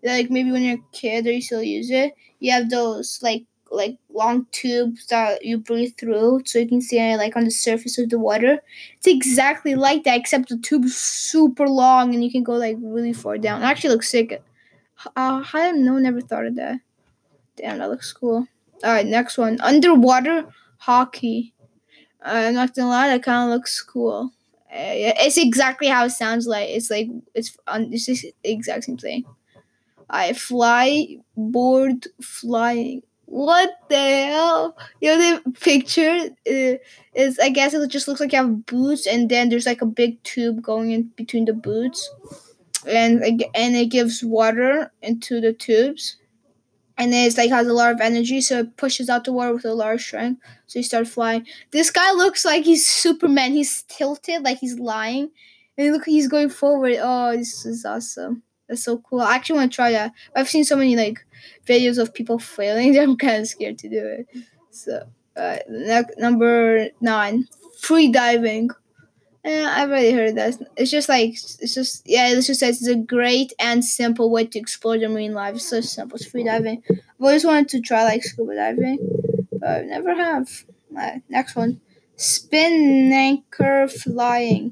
like 0.04 0.32
maybe 0.32 0.54
when 0.54 0.64
you're 0.64 0.78
a 0.78 0.92
kid 0.94 1.28
or 1.28 1.34
you 1.34 1.42
still 1.42 1.62
use 1.62 1.92
it. 1.92 2.14
You 2.40 2.54
have 2.54 2.70
those 2.70 3.20
like 3.22 3.44
like 3.76 3.98
long 4.14 4.48
tubes 4.52 5.08
that 5.08 5.46
you 5.46 5.58
breathe 5.58 5.94
through 5.98 6.42
so 6.46 6.60
you 6.60 6.68
can 6.68 6.82
see 6.82 7.00
it 7.00 7.18
like 7.18 7.36
on 7.36 7.46
the 7.46 7.52
surface 7.52 7.98
of 7.98 8.10
the 8.10 8.20
water. 8.20 8.60
It's 8.98 9.08
exactly 9.08 9.76
like 9.76 10.04
that, 10.04 10.20
except 10.20 10.50
the 10.50 10.58
tube 10.58 10.86
is 10.86 10.98
super 10.98 11.68
long 11.68 12.14
and 12.14 12.24
you 12.24 12.32
can 12.32 12.44
go 12.44 12.54
like 12.54 12.78
really 12.80 13.14
far 13.14 13.38
down. 13.38 13.62
It 13.62 13.66
actually 13.66 13.92
looks 13.92 14.10
sick. 14.10 14.42
Uh, 15.16 15.44
I 15.54 15.72
no 15.72 15.98
never 15.98 16.22
thought 16.22 16.46
of 16.46 16.56
that. 16.56 16.80
Damn, 17.58 17.80
that 17.80 17.90
looks 17.90 18.12
cool. 18.14 18.48
All 18.84 18.92
right, 18.92 19.06
next 19.06 19.38
one. 19.38 19.60
Underwater 19.62 20.48
hockey. 20.78 21.54
Uh, 22.26 22.48
I'm 22.48 22.56
not 22.56 22.76
gonna 22.76 22.90
lie, 22.90 23.08
that 23.10 23.24
kind 23.24 23.50
of 23.50 23.54
looks 23.56 23.82
cool. 23.82 24.32
Uh, 24.72 25.16
it's 25.24 25.38
exactly 25.38 25.88
how 25.88 26.06
it 26.06 26.10
sounds 26.10 26.48
like. 26.48 26.70
It's 26.70 26.90
like 26.90 27.08
it's 27.34 27.56
on. 27.68 27.94
It's 27.94 28.06
just 28.08 28.24
the 28.24 28.34
exact 28.44 28.86
same 28.86 28.98
thing. 28.98 29.24
I 30.10 30.34
fly 30.34 31.18
board 31.38 32.08
flying. 32.22 33.04
What 33.28 33.72
the 33.90 33.96
hell? 34.28 34.78
You 35.02 35.18
know 35.18 35.42
the 35.44 35.52
picture 35.52 36.30
uh, 36.48 36.78
is 37.14 37.40
I 37.40 37.50
guess 37.50 37.74
it 37.74 37.88
just 37.90 38.08
looks 38.08 38.20
like 38.20 38.32
you 38.32 38.38
have 38.38 38.66
boots 38.66 39.08
and 39.08 39.30
then 39.30 39.50
there's 39.50 39.66
like 39.66 39.82
a 39.82 39.86
big 39.88 40.22
tube 40.24 40.62
going 40.62 40.92
in 40.92 41.04
between 41.16 41.46
the 41.46 41.54
boots, 41.54 42.10
and 42.88 43.24
and 43.56 43.76
it 43.76 43.88
gives 43.92 44.24
water 44.24 44.92
into 45.02 45.42
the 45.42 45.54
tubes, 45.54 46.18
and 46.98 47.14
it's 47.14 47.38
like 47.38 47.52
has 47.52 47.68
a 47.68 47.74
lot 47.74 47.94
of 47.94 48.02
energy, 48.02 48.42
so 48.42 48.60
it 48.62 48.78
pushes 48.78 49.10
out 49.10 49.26
the 49.26 49.34
water 49.34 49.54
with 49.54 49.66
a 49.66 49.74
of 49.74 50.02
strength. 50.02 50.42
So 50.68 50.80
you 50.80 50.84
start 50.84 51.08
flying. 51.08 51.48
This 51.72 51.92
guy 51.92 52.14
looks 52.14 52.46
like 52.46 52.66
he's 52.66 52.88
Superman. 52.88 53.54
He's 53.54 53.84
tilted 53.90 54.44
like 54.44 54.60
he's 54.60 54.80
lying, 54.80 55.32
and 55.78 55.94
look 55.94 56.06
he's 56.06 56.30
going 56.30 56.50
forward. 56.52 56.98
Oh, 57.02 57.38
this 57.38 57.66
is 57.68 57.86
awesome. 57.86 58.45
That's 58.68 58.84
so 58.84 58.98
cool. 58.98 59.22
I 59.22 59.36
actually 59.36 59.60
want 59.60 59.72
to 59.72 59.76
try 59.76 59.92
that. 59.92 60.12
I've 60.36 60.50
seen 60.50 60.64
so 60.64 60.76
many 60.76 60.96
like 60.96 61.26
videos 61.68 61.98
of 61.98 62.14
people 62.14 62.40
failing 62.40 62.98
I'm 63.00 63.18
kind 63.18 63.42
of 63.42 63.48
scared 63.48 63.78
to 63.80 63.90
do 63.90 64.06
it. 64.06 64.28
So, 64.72 65.08
uh, 65.36 65.58
number 66.18 66.90
nine, 67.02 67.48
free 67.80 68.12
diving. 68.12 68.70
Yeah, 69.44 69.76
I've 69.78 69.90
already 69.90 70.12
heard 70.12 70.36
that. 70.38 70.56
It's 70.76 70.90
just 70.90 71.08
like 71.08 71.30
it's 71.34 71.76
just 71.76 72.02
yeah. 72.08 72.30
It 72.30 72.42
just 72.42 72.60
says 72.60 72.82
it's 72.82 72.88
a 72.88 72.96
great 72.96 73.54
and 73.60 73.86
simple 73.86 74.32
way 74.32 74.46
to 74.48 74.60
explore 74.60 74.98
the 74.98 75.08
marine 75.08 75.34
life. 75.34 75.56
It's 75.56 75.70
so 75.70 75.82
simple. 75.82 76.16
It's 76.16 76.26
free 76.26 76.44
diving. 76.44 76.82
I've 76.90 77.02
always 77.22 77.46
wanted 77.46 77.70
to 77.70 77.82
try 77.82 78.04
like 78.04 78.24
scuba 78.24 78.56
diving, 78.56 78.98
but 79.52 79.70
I 79.70 79.82
never 79.84 80.16
have. 80.16 80.66
Uh, 80.98 81.20
next 81.30 81.56
one, 81.56 81.80
spinnaker 82.16 83.88
flying. 83.88 84.72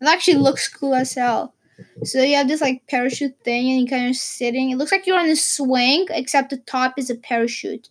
It 0.00 0.06
actually 0.06 0.38
looks 0.38 0.68
cool 0.68 0.94
as 0.94 1.14
hell. 1.14 1.54
So 2.04 2.22
you 2.22 2.36
have 2.36 2.48
this 2.48 2.60
like 2.60 2.86
parachute 2.88 3.38
thing, 3.44 3.70
and 3.70 3.80
you 3.80 3.86
kind 3.86 4.08
of 4.08 4.16
sitting. 4.16 4.70
It 4.70 4.76
looks 4.76 4.92
like 4.92 5.06
you're 5.06 5.18
on 5.18 5.28
a 5.28 5.36
swing, 5.36 6.06
except 6.10 6.50
the 6.50 6.58
top 6.58 6.98
is 6.98 7.10
a 7.10 7.14
parachute. 7.14 7.88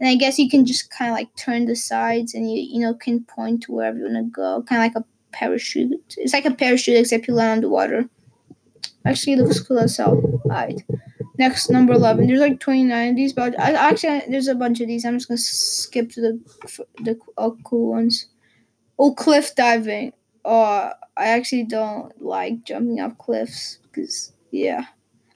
And 0.00 0.08
I 0.08 0.14
guess 0.14 0.38
you 0.38 0.50
can 0.50 0.66
just 0.66 0.90
kind 0.90 1.10
of 1.10 1.14
like 1.14 1.34
turn 1.36 1.66
the 1.66 1.76
sides, 1.76 2.34
and 2.34 2.50
you 2.50 2.60
you 2.60 2.80
know 2.80 2.94
can 2.94 3.24
point 3.24 3.62
to 3.64 3.72
wherever 3.72 3.98
you 3.98 4.04
want 4.04 4.16
to 4.16 4.30
go, 4.30 4.62
kind 4.68 4.82
of 4.82 4.94
like 4.94 5.04
a 5.04 5.06
parachute. 5.32 6.14
It's 6.16 6.32
like 6.32 6.44
a 6.44 6.54
parachute, 6.54 6.98
except 6.98 7.28
you 7.28 7.34
land 7.34 7.58
on 7.58 7.60
the 7.62 7.68
water. 7.68 8.08
Actually, 9.04 9.36
looks 9.36 9.60
cool 9.60 9.78
as 9.78 9.96
hell. 9.96 10.22
Alright. 10.44 10.84
Next, 11.38 11.70
number 11.70 11.94
11. 11.94 12.26
There's 12.26 12.40
like 12.40 12.60
29 12.60 13.10
of 13.10 13.16
these, 13.16 13.32
but 13.32 13.58
I, 13.58 13.72
actually, 13.72 14.22
there's 14.28 14.48
a 14.48 14.54
bunch 14.54 14.80
of 14.80 14.88
these. 14.88 15.06
I'm 15.06 15.16
just 15.16 15.28
going 15.28 15.38
to 15.38 15.42
skip 15.42 16.10
to 16.10 16.20
the 16.20 16.82
the 17.02 17.18
uh, 17.38 17.50
cool 17.64 17.90
ones. 17.90 18.26
Oh, 18.98 19.14
cliff 19.14 19.54
diving. 19.54 20.12
Uh, 20.44 20.90
I 21.20 21.26
actually 21.26 21.64
don't 21.64 22.20
like 22.22 22.64
jumping 22.64 23.00
off 23.00 23.18
cliffs 23.18 23.78
because, 23.82 24.32
yeah. 24.50 24.86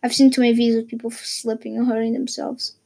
I've 0.03 0.15
seen 0.15 0.31
too 0.31 0.41
many 0.41 0.55
videos 0.55 0.79
of 0.81 0.89
people 0.89 1.11
slipping 1.11 1.77
and 1.77 1.87
hurting 1.87 2.15
themselves. 2.15 2.77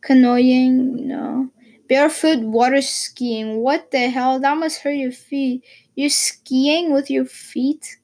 Canoeing, 0.00 1.06
no. 1.06 1.50
Barefoot 1.88 2.40
water 2.40 2.80
skiing. 2.80 3.58
What 3.58 3.90
the 3.90 4.08
hell? 4.08 4.40
That 4.40 4.56
must 4.56 4.80
hurt 4.80 4.92
your 4.96 5.12
feet. 5.12 5.64
You're 5.94 6.10
skiing 6.10 6.92
with 6.92 7.10
your 7.10 7.26
feet? 7.26 7.98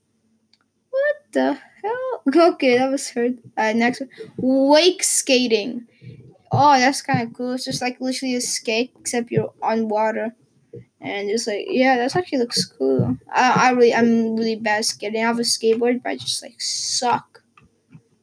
What 0.90 1.16
the 1.32 1.54
hell? 1.54 2.23
Okay, 2.52 2.78
that 2.78 2.90
was 2.90 3.09
hurt. 3.09 3.32
Uh, 3.56 3.73
next 3.73 4.00
one. 4.00 4.11
Wake 4.37 5.02
skating. 5.02 5.87
Oh, 6.52 6.78
that's 6.78 7.02
kind 7.02 7.26
of 7.26 7.35
cool. 7.35 7.54
It's 7.54 7.64
just 7.64 7.82
like 7.82 8.00
literally 8.00 8.37
a 8.37 8.40
skate, 8.40 8.92
except 9.00 9.30
you're 9.30 9.52
on 9.62 9.88
water. 9.88 10.37
And 11.04 11.28
it's 11.28 11.47
like, 11.47 11.66
yeah, 11.68 11.97
that 11.97 12.14
actually 12.14 12.38
looks 12.38 12.64
cool. 12.64 13.16
I, 13.32 13.68
I 13.68 13.71
really, 13.73 13.92
I'm 13.92 14.37
really 14.37 14.56
bad 14.56 14.78
at 14.78 14.85
skating. 14.85 15.23
I 15.23 15.26
have 15.26 15.38
a 15.38 15.42
skateboard, 15.42 16.02
but 16.02 16.11
I 16.11 16.16
just 16.16 16.42
like 16.42 16.61
suck. 16.61 17.42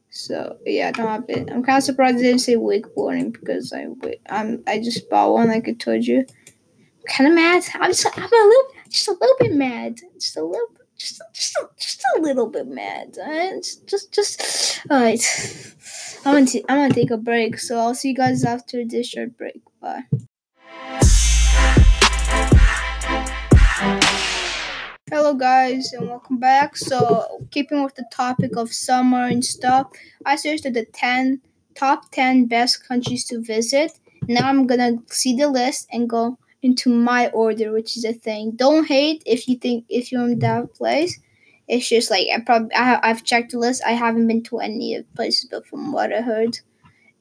So 0.09 0.57
yeah, 0.65 0.88
I 0.88 0.91
don't 0.91 1.07
have 1.07 1.25
it. 1.27 1.50
I'm 1.51 1.63
kind 1.63 1.77
of 1.77 1.83
surprised 1.83 2.17
I 2.17 2.21
didn't 2.21 2.39
say 2.39 2.55
wakeboarding 2.55 3.33
because 3.33 3.74
I, 3.74 3.88
I'm, 4.29 4.63
I 4.65 4.79
just 4.79 5.09
bought 5.09 5.33
one, 5.33 5.50
like 5.50 5.67
I 5.67 5.74
told 5.74 6.05
you. 6.05 6.25
kind 7.09 7.29
of 7.29 7.36
mad. 7.36 7.63
I'm 7.75 7.91
just, 7.91 8.05
I'm 8.05 8.24
a 8.24 8.27
little, 8.27 8.67
just 8.89 9.07
a 9.07 9.12
little 9.12 9.36
bit 9.39 9.53
mad. 9.53 10.00
Just 10.19 10.38
a 10.38 10.43
little, 10.43 10.67
just, 10.98 11.21
just, 11.33 11.55
a, 11.57 11.69
just 11.77 12.03
a 12.17 12.21
little 12.21 12.48
bit 12.48 12.67
mad. 12.67 13.15
Just, 13.15 13.88
just, 13.88 14.12
just. 14.13 14.81
All 14.89 15.01
right. 15.01 15.75
I'm 16.25 16.33
gonna, 16.33 16.45
t- 16.45 16.65
I'm 16.69 16.77
gonna 16.77 16.93
take 16.93 17.12
a 17.12 17.17
break. 17.17 17.59
So 17.59 17.77
I'll 17.77 17.95
see 17.95 18.09
you 18.09 18.15
guys 18.15 18.43
after 18.43 18.86
this 18.86 19.07
short 19.09 19.38
break. 19.38 19.62
Bye. 19.81 20.03
Hello 25.11 25.33
guys 25.33 25.91
and 25.91 26.07
welcome 26.07 26.37
back. 26.37 26.77
So 26.77 27.43
keeping 27.49 27.83
with 27.83 27.95
the 27.95 28.05
topic 28.11 28.55
of 28.55 28.71
summer 28.71 29.25
and 29.25 29.43
stuff, 29.43 29.87
I 30.23 30.35
searched 30.35 30.65
the 30.71 30.85
10 30.85 31.41
top 31.73 32.11
10 32.11 32.45
best 32.45 32.87
countries 32.87 33.25
to 33.25 33.41
visit. 33.41 33.91
Now 34.27 34.47
I'm 34.47 34.67
gonna 34.67 34.97
see 35.07 35.35
the 35.35 35.49
list 35.49 35.87
and 35.91 36.07
go 36.07 36.37
into 36.61 36.91
my 36.93 37.29
order, 37.29 37.71
which 37.71 37.97
is 37.97 38.05
a 38.05 38.13
thing. 38.13 38.51
Don't 38.55 38.85
hate 38.85 39.23
if 39.25 39.47
you 39.47 39.57
think 39.57 39.85
if 39.89 40.11
you're 40.11 40.29
in 40.29 40.37
that 40.39 40.75
place. 40.75 41.19
It's 41.67 41.89
just 41.89 42.11
like 42.11 42.27
I 42.31 42.41
probably 42.41 42.75
I, 42.75 42.99
I've 43.01 43.23
checked 43.23 43.53
the 43.53 43.57
list. 43.57 43.81
I 43.83 43.93
haven't 43.93 44.27
been 44.27 44.43
to 44.43 44.59
any 44.59 44.93
of 44.93 45.11
places, 45.15 45.47
but 45.49 45.65
from 45.65 45.91
what 45.91 46.13
I 46.13 46.21
heard, 46.21 46.59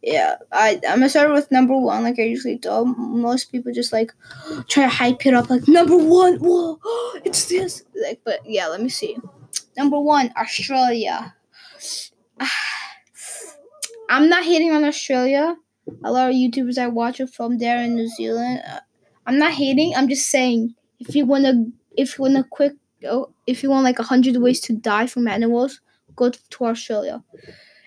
yeah, 0.03 0.37
I 0.53 0.81
I'm 0.89 0.99
gonna 0.99 1.09
start 1.09 1.33
with 1.33 1.51
number 1.51 1.77
one, 1.77 2.05
like 2.05 2.19
I 2.19 2.23
usually 2.23 2.57
do. 2.57 2.85
Most 2.85 3.51
people 3.51 3.73
just 3.73 3.93
like 3.93 4.13
try 4.69 4.85
to 4.85 4.89
hype 4.89 5.27
it 5.27 5.35
up, 5.35 5.51
like 5.51 5.67
number 5.67 5.97
one. 5.97 6.37
Whoa, 6.37 6.79
it's 7.25 7.47
this. 7.47 7.85
Like, 8.01 8.21
but 8.25 8.41
yeah, 8.45 8.69
let 8.69 8.81
me 8.81 8.89
see. 8.89 9.17
Number 9.77 9.99
one, 9.99 10.33
Australia. 10.37 11.35
I'm 14.11 14.29
not 14.29 14.45
hating 14.45 14.73
on 14.73 14.85
Australia. 14.85 15.57
A 16.05 16.13
lot 16.13 16.31
of 16.31 16.35
YouTubers 16.35 16.79
I 16.79 16.87
watch 16.89 17.21
are 17.21 17.27
from 17.27 17.59
there 17.59 17.83
in 17.83 17.95
New 17.95 18.09
Zealand. 18.09 18.63
Uh, 18.67 18.81
I'm 19.27 19.39
not 19.39 19.53
hating. 19.53 19.95
I'm 19.97 20.09
just 20.09 20.31
saying 20.31 20.75
if 21.01 21.15
you 21.15 21.27
wanna 21.27 21.67
if 21.97 22.19
you 22.19 22.23
wanna 22.23 22.45
quick 22.45 22.73
oh, 23.07 23.33
if 23.47 23.63
you 23.63 23.71
want 23.71 23.85
like 23.85 23.99
a 23.99 24.05
hundred 24.05 24.37
ways 24.37 24.61
to 24.61 24.75
die 24.75 25.07
from 25.07 25.29
animals, 25.29 25.81
go 26.15 26.31
to 26.31 26.65
Australia. 26.65 27.23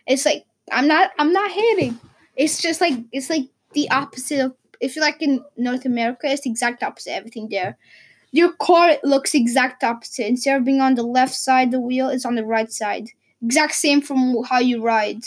It's 0.06 0.25
like 0.25 0.46
I'm 0.72 0.88
not 0.88 1.12
I'm 1.20 1.34
not 1.34 1.51
hating. 1.51 2.00
It's 2.36 2.62
just 2.62 2.82
like 2.82 2.94
it's 3.12 3.30
like 3.30 3.48
the 3.74 3.90
opposite 3.92 4.40
of 4.40 4.56
if 4.80 4.96
you're 4.96 5.06
like 5.06 5.22
in 5.22 5.44
North 5.58 5.86
America, 5.86 6.28
it's 6.28 6.42
the 6.42 6.50
exact 6.50 6.82
opposite 6.84 7.13
everything 7.13 7.50
there. 7.50 7.78
Your 8.32 8.54
car 8.54 8.94
looks 9.04 9.36
exact 9.36 9.84
opposite. 9.84 10.28
Instead 10.28 10.58
of 10.58 10.66
being 10.66 10.82
on 10.82 10.96
the 10.96 11.04
left 11.04 11.36
side 11.36 11.72
the 11.72 11.80
wheel, 11.80 12.10
it's 12.10 12.25
on 12.25 12.36
the 12.36 12.46
right 12.46 12.72
side. 12.72 13.10
Exact 13.44 13.75
same 13.75 14.01
from 14.01 14.44
how 14.44 14.60
you 14.60 14.82
ride. 14.84 15.24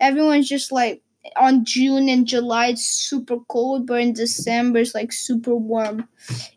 Everyone's 0.00 0.48
just 0.48 0.72
like 0.72 1.02
on 1.36 1.64
June 1.64 2.08
and 2.08 2.26
July 2.26 2.68
it's 2.68 2.84
super 2.84 3.38
cold, 3.48 3.86
but 3.86 4.00
in 4.00 4.12
December 4.12 4.80
it's 4.80 4.94
like 4.94 5.12
super 5.12 5.54
warm. 5.54 6.08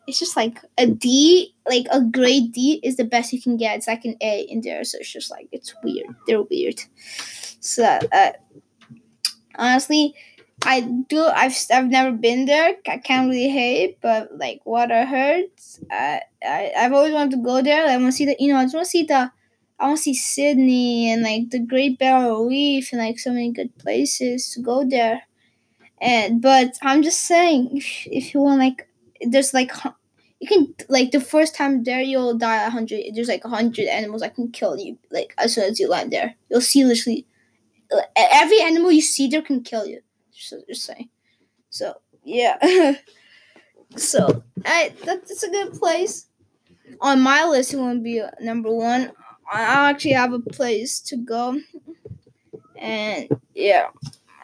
It's 0.06 0.18
just 0.18 0.36
like 0.36 0.58
a 0.78 0.86
D, 0.86 1.54
like 1.68 1.86
a 1.90 2.00
grade 2.00 2.52
D 2.52 2.80
is 2.82 2.96
the 2.96 3.04
best 3.04 3.32
you 3.32 3.40
can 3.40 3.56
get. 3.56 3.76
It's 3.76 3.88
like 3.88 4.04
an 4.04 4.16
A 4.20 4.42
in 4.42 4.60
there, 4.60 4.84
so 4.84 4.98
it's 4.98 5.12
just 5.12 5.30
like 5.30 5.48
it's 5.52 5.74
weird. 5.82 6.06
They're 6.26 6.42
weird. 6.42 6.80
So 7.60 7.84
uh, 7.84 8.32
honestly, 9.56 10.14
I 10.64 10.80
do. 10.80 11.24
I've 11.24 11.56
I've 11.72 11.88
never 11.88 12.16
been 12.16 12.46
there. 12.46 12.76
I 12.86 12.98
can't 12.98 13.28
really 13.28 13.48
hate, 13.48 13.98
but 14.00 14.36
like 14.36 14.60
what 14.64 14.92
I 14.92 15.04
heard, 15.04 15.44
I, 15.90 16.22
I 16.44 16.72
I've 16.76 16.92
always 16.92 17.12
wanted 17.12 17.36
to 17.36 17.42
go 17.42 17.62
there. 17.62 17.86
I 17.86 17.96
want 17.96 18.08
to 18.08 18.12
see 18.12 18.26
the 18.26 18.36
you 18.38 18.52
know 18.52 18.58
I 18.58 18.64
just 18.64 18.74
want 18.74 18.86
to 18.86 18.90
see 18.90 19.04
the 19.04 19.30
I 19.82 19.86
want 19.86 19.98
to 19.98 20.02
see 20.04 20.14
Sydney 20.14 21.10
and 21.10 21.22
like 21.22 21.50
the 21.50 21.58
Great 21.58 21.98
Barrier 21.98 22.46
Reef 22.46 22.92
and 22.92 23.02
like 23.02 23.18
so 23.18 23.32
many 23.32 23.50
good 23.50 23.76
places 23.78 24.52
to 24.52 24.60
go 24.60 24.88
there. 24.88 25.22
And 26.00 26.40
but 26.40 26.78
I'm 26.82 27.02
just 27.02 27.22
saying, 27.22 27.76
if, 27.76 28.06
if 28.06 28.32
you 28.32 28.40
want 28.40 28.60
like, 28.60 28.88
there's 29.20 29.52
like 29.52 29.72
you 30.38 30.46
can 30.46 30.72
like 30.88 31.10
the 31.10 31.20
first 31.20 31.56
time 31.56 31.82
there 31.82 32.00
you'll 32.00 32.38
die 32.38 32.64
a 32.64 32.70
hundred. 32.70 33.02
There's 33.12 33.26
like 33.26 33.44
a 33.44 33.48
hundred 33.48 33.88
animals 33.88 34.22
that 34.22 34.36
can 34.36 34.52
kill 34.52 34.78
you 34.78 34.98
like 35.10 35.34
as 35.36 35.56
soon 35.56 35.64
as 35.64 35.80
you 35.80 35.88
land 35.88 36.12
there. 36.12 36.36
You'll 36.48 36.60
see 36.60 36.84
literally 36.84 37.26
every 38.14 38.60
animal 38.62 38.92
you 38.92 39.02
see 39.02 39.26
there 39.26 39.42
can 39.42 39.62
kill 39.62 39.86
you. 39.86 40.00
So 40.30 40.60
just 40.68 40.84
saying. 40.84 41.08
So 41.70 41.94
yeah. 42.24 42.94
so 43.96 44.44
I 44.64 44.92
that's 45.04 45.42
a 45.42 45.50
good 45.50 45.72
place. 45.72 46.28
On 47.00 47.20
my 47.20 47.44
list, 47.46 47.74
it 47.74 47.78
won't 47.78 48.04
be 48.04 48.20
uh, 48.20 48.30
number 48.40 48.70
one. 48.72 49.10
I 49.52 49.90
actually 49.90 50.12
have 50.12 50.32
a 50.32 50.40
place 50.40 50.98
to 51.00 51.16
go, 51.16 51.60
and 52.76 53.28
yeah, 53.54 53.88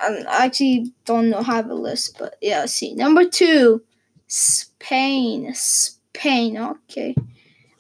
I 0.01 0.45
actually 0.47 0.93
don't 1.07 1.31
know 1.31 1.43
have 1.43 1.71
a 1.71 1.75
list, 1.75 2.17
but 2.19 2.37
yeah. 2.43 2.67
see, 2.67 2.95
number 2.95 3.25
two, 3.25 3.83
Spain. 4.27 5.53
Spain. 5.55 6.59
Okay, 6.59 7.15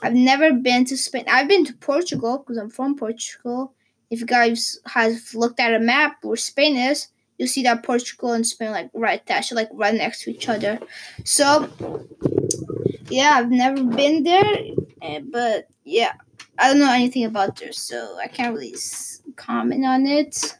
I've 0.02 0.14
never 0.14 0.52
been 0.52 0.84
to 0.86 0.96
Spain. 0.96 1.24
I've 1.28 1.48
been 1.48 1.66
to 1.66 1.74
Portugal 1.74 2.38
because 2.38 2.56
I'm 2.56 2.70
from 2.70 2.96
Portugal. 2.96 3.74
If 4.10 4.20
you 4.20 4.26
guys 4.26 4.78
have 4.86 5.18
looked 5.34 5.60
at 5.60 5.74
a 5.74 5.80
map 5.80 6.16
where 6.22 6.36
Spain 6.36 6.76
is, 6.76 7.08
you'll 7.36 7.48
see 7.48 7.62
that 7.64 7.84
Portugal 7.84 8.32
and 8.32 8.46
Spain 8.46 8.70
like 8.70 8.90
right 8.94 9.24
there, 9.26 9.42
so 9.42 9.54
like 9.54 9.68
right 9.72 9.94
next 9.94 10.22
to 10.22 10.30
each 10.30 10.48
other. 10.48 10.78
So 11.24 11.68
yeah, 13.10 13.32
I've 13.34 13.50
never 13.50 13.84
been 13.84 14.22
there, 14.22 14.56
eh, 15.02 15.20
but 15.30 15.68
yeah, 15.84 16.14
I 16.58 16.68
don't 16.68 16.80
know 16.80 16.92
anything 16.92 17.24
about 17.24 17.56
this, 17.56 17.78
so 17.78 18.18
I 18.18 18.26
can't 18.26 18.54
really 18.54 18.74
comment 19.36 19.84
on 19.84 20.06
it. 20.06 20.58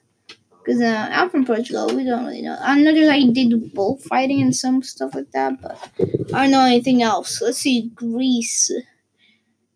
Because 0.65 0.83
uh, 0.83 1.09
I'm 1.11 1.31
from 1.31 1.47
Portugal, 1.47 1.95
we 1.95 2.05
don't 2.05 2.27
really 2.27 2.43
know. 2.43 2.57
I 2.61 2.79
know 2.79 2.93
there's 2.93 3.09
like 3.09 3.35
they 3.35 3.47
do 3.47 3.71
bullfighting 3.75 4.43
and 4.43 4.55
some 4.55 4.83
stuff 4.83 5.15
like 5.15 5.31
that, 5.33 5.63
but 5.63 5.79
I 6.35 6.43
don't 6.43 6.51
know 6.51 6.65
anything 6.65 7.03
else. 7.03 7.41
Let's 7.41 7.59
see, 7.59 7.91
Greece. 7.95 8.71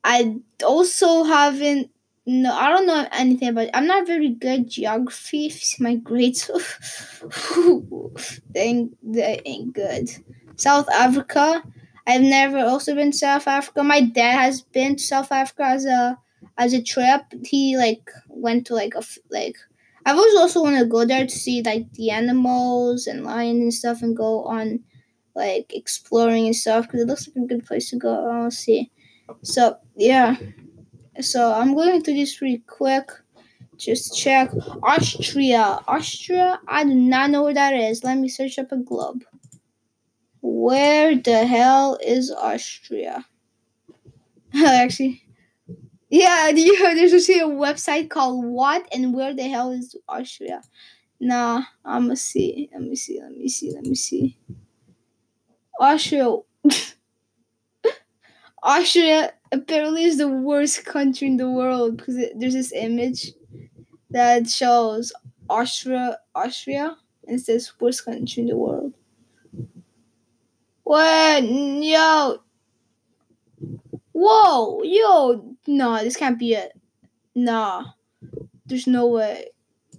I 0.05 0.37
also 0.65 1.25
haven't. 1.25 1.91
No, 2.27 2.55
I 2.55 2.69
don't 2.69 2.87
know 2.87 3.07
anything 3.13 3.49
about. 3.49 3.65
It. 3.65 3.71
I'm 3.75 3.87
not 3.87 4.07
very 4.07 4.29
good 4.29 4.69
geography. 4.69 5.53
My 5.81 5.97
grades, 5.97 6.51
they 8.51 8.61
ain't, 8.61 8.97
they 9.03 9.41
ain't 9.45 9.73
good. 9.73 10.11
South 10.57 10.89
Africa. 10.91 11.63
I've 12.07 12.23
never 12.23 12.59
also 12.59 12.95
been 12.95 13.13
to 13.13 13.19
South 13.19 13.47
Africa. 13.47 13.83
My 13.83 14.01
dad 14.01 14.41
has 14.41 14.63
been 14.63 14.97
to 14.97 15.03
South 15.03 15.31
Africa 15.31 15.65
as 15.65 15.85
a 15.85 16.19
as 16.59 16.73
a 16.73 16.83
trip. 16.83 17.23
He 17.45 17.77
like 17.77 18.11
went 18.29 18.67
to 18.67 18.75
like 18.75 18.95
a 18.95 19.03
like. 19.31 19.57
I've 20.05 20.17
always 20.17 20.35
also 20.37 20.63
want 20.63 20.79
to 20.79 20.85
go 20.85 21.05
there 21.05 21.27
to 21.27 21.31
see 21.31 21.63
like 21.63 21.93
the 21.93 22.11
animals 22.11 23.07
and 23.07 23.25
lions 23.25 23.61
and 23.61 23.75
stuff, 23.75 24.03
and 24.03 24.17
go 24.17 24.45
on 24.45 24.81
like 25.35 25.73
exploring 25.75 26.47
and 26.47 26.57
stuff 26.57 26.87
because 26.87 27.03
it 27.03 27.07
looks 27.07 27.29
like 27.29 27.45
a 27.45 27.47
good 27.47 27.65
place 27.65 27.91
to 27.91 27.97
go. 27.97 28.13
I 28.13 28.39
want 28.39 28.53
to 28.53 28.59
see. 28.59 28.91
So 29.43 29.77
yeah, 29.97 30.37
so 31.21 31.53
I'm 31.53 31.75
going 31.75 32.03
through 32.03 32.15
this 32.15 32.41
really 32.43 32.63
quick. 32.67 33.11
Just 33.77 34.17
check 34.17 34.51
Austria. 34.83 35.81
Austria. 35.89 36.61
I 36.69 36.85
do 36.85 36.95
not 36.95 37.31
know 37.31 37.45
where 37.45 37.55
that 37.55 37.75
is. 37.75 38.05
Let 38.05 38.19
me 38.19 38.29
search 38.29 38.59
up 38.59 38.73
a 38.73 38.77
globe. 38.77 39.25
Where 40.43 41.17
the 41.17 41.47
hell 41.47 41.99
is 42.05 42.31
Austria? 42.31 43.25
Actually, 44.55 45.23
yeah, 46.11 46.49
you 46.51 46.79
there's 46.95 47.15
actually 47.15 47.41
a 47.41 47.47
website 47.47 48.11
called 48.11 48.45
What 48.45 48.89
and 48.95 49.15
Where 49.15 49.35
the 49.35 49.45
Hell 49.45 49.73
is 49.73 49.97
Austria? 50.09 50.63
Nah, 51.21 51.65
I'm 51.85 52.05
gonna 52.05 52.17
see. 52.17 52.69
Let 52.73 52.83
me 52.83 52.97
see. 52.97 53.21
Let 53.21 53.33
me 53.33 53.49
see. 53.49 53.73
Let 53.73 53.85
me 53.85 53.95
see. 53.95 54.39
Austria. 55.81 56.37
Austria 58.63 59.33
apparently 59.51 60.05
is 60.05 60.19
the 60.19 60.29
worst 60.29 60.85
country 60.85 61.27
in 61.29 61.37
the 61.37 61.51
world 61.51 61.97
because 61.97 62.17
it, 62.17 62.33
there's 62.39 62.55
this 62.55 62.73
image 62.73 63.33
that 64.11 64.49
shows 64.49 65.13
Austria, 65.51 66.19
Austria, 66.35 66.97
and 67.27 67.41
it 67.41 67.45
says 67.45 67.73
worst 67.81 68.05
country 68.05 68.43
in 68.43 68.49
the 68.49 68.57
world. 68.57 68.95
What? 70.93 71.43
Yo. 71.45 72.43
Whoa, 74.13 74.83
yo. 74.83 75.57
No, 75.67 76.05
this 76.05 76.17
can't 76.17 76.39
be 76.39 76.53
it. 76.53 76.79
Nah. 77.35 77.93
There's 78.67 78.87
no 78.87 79.07
way. 79.07 79.47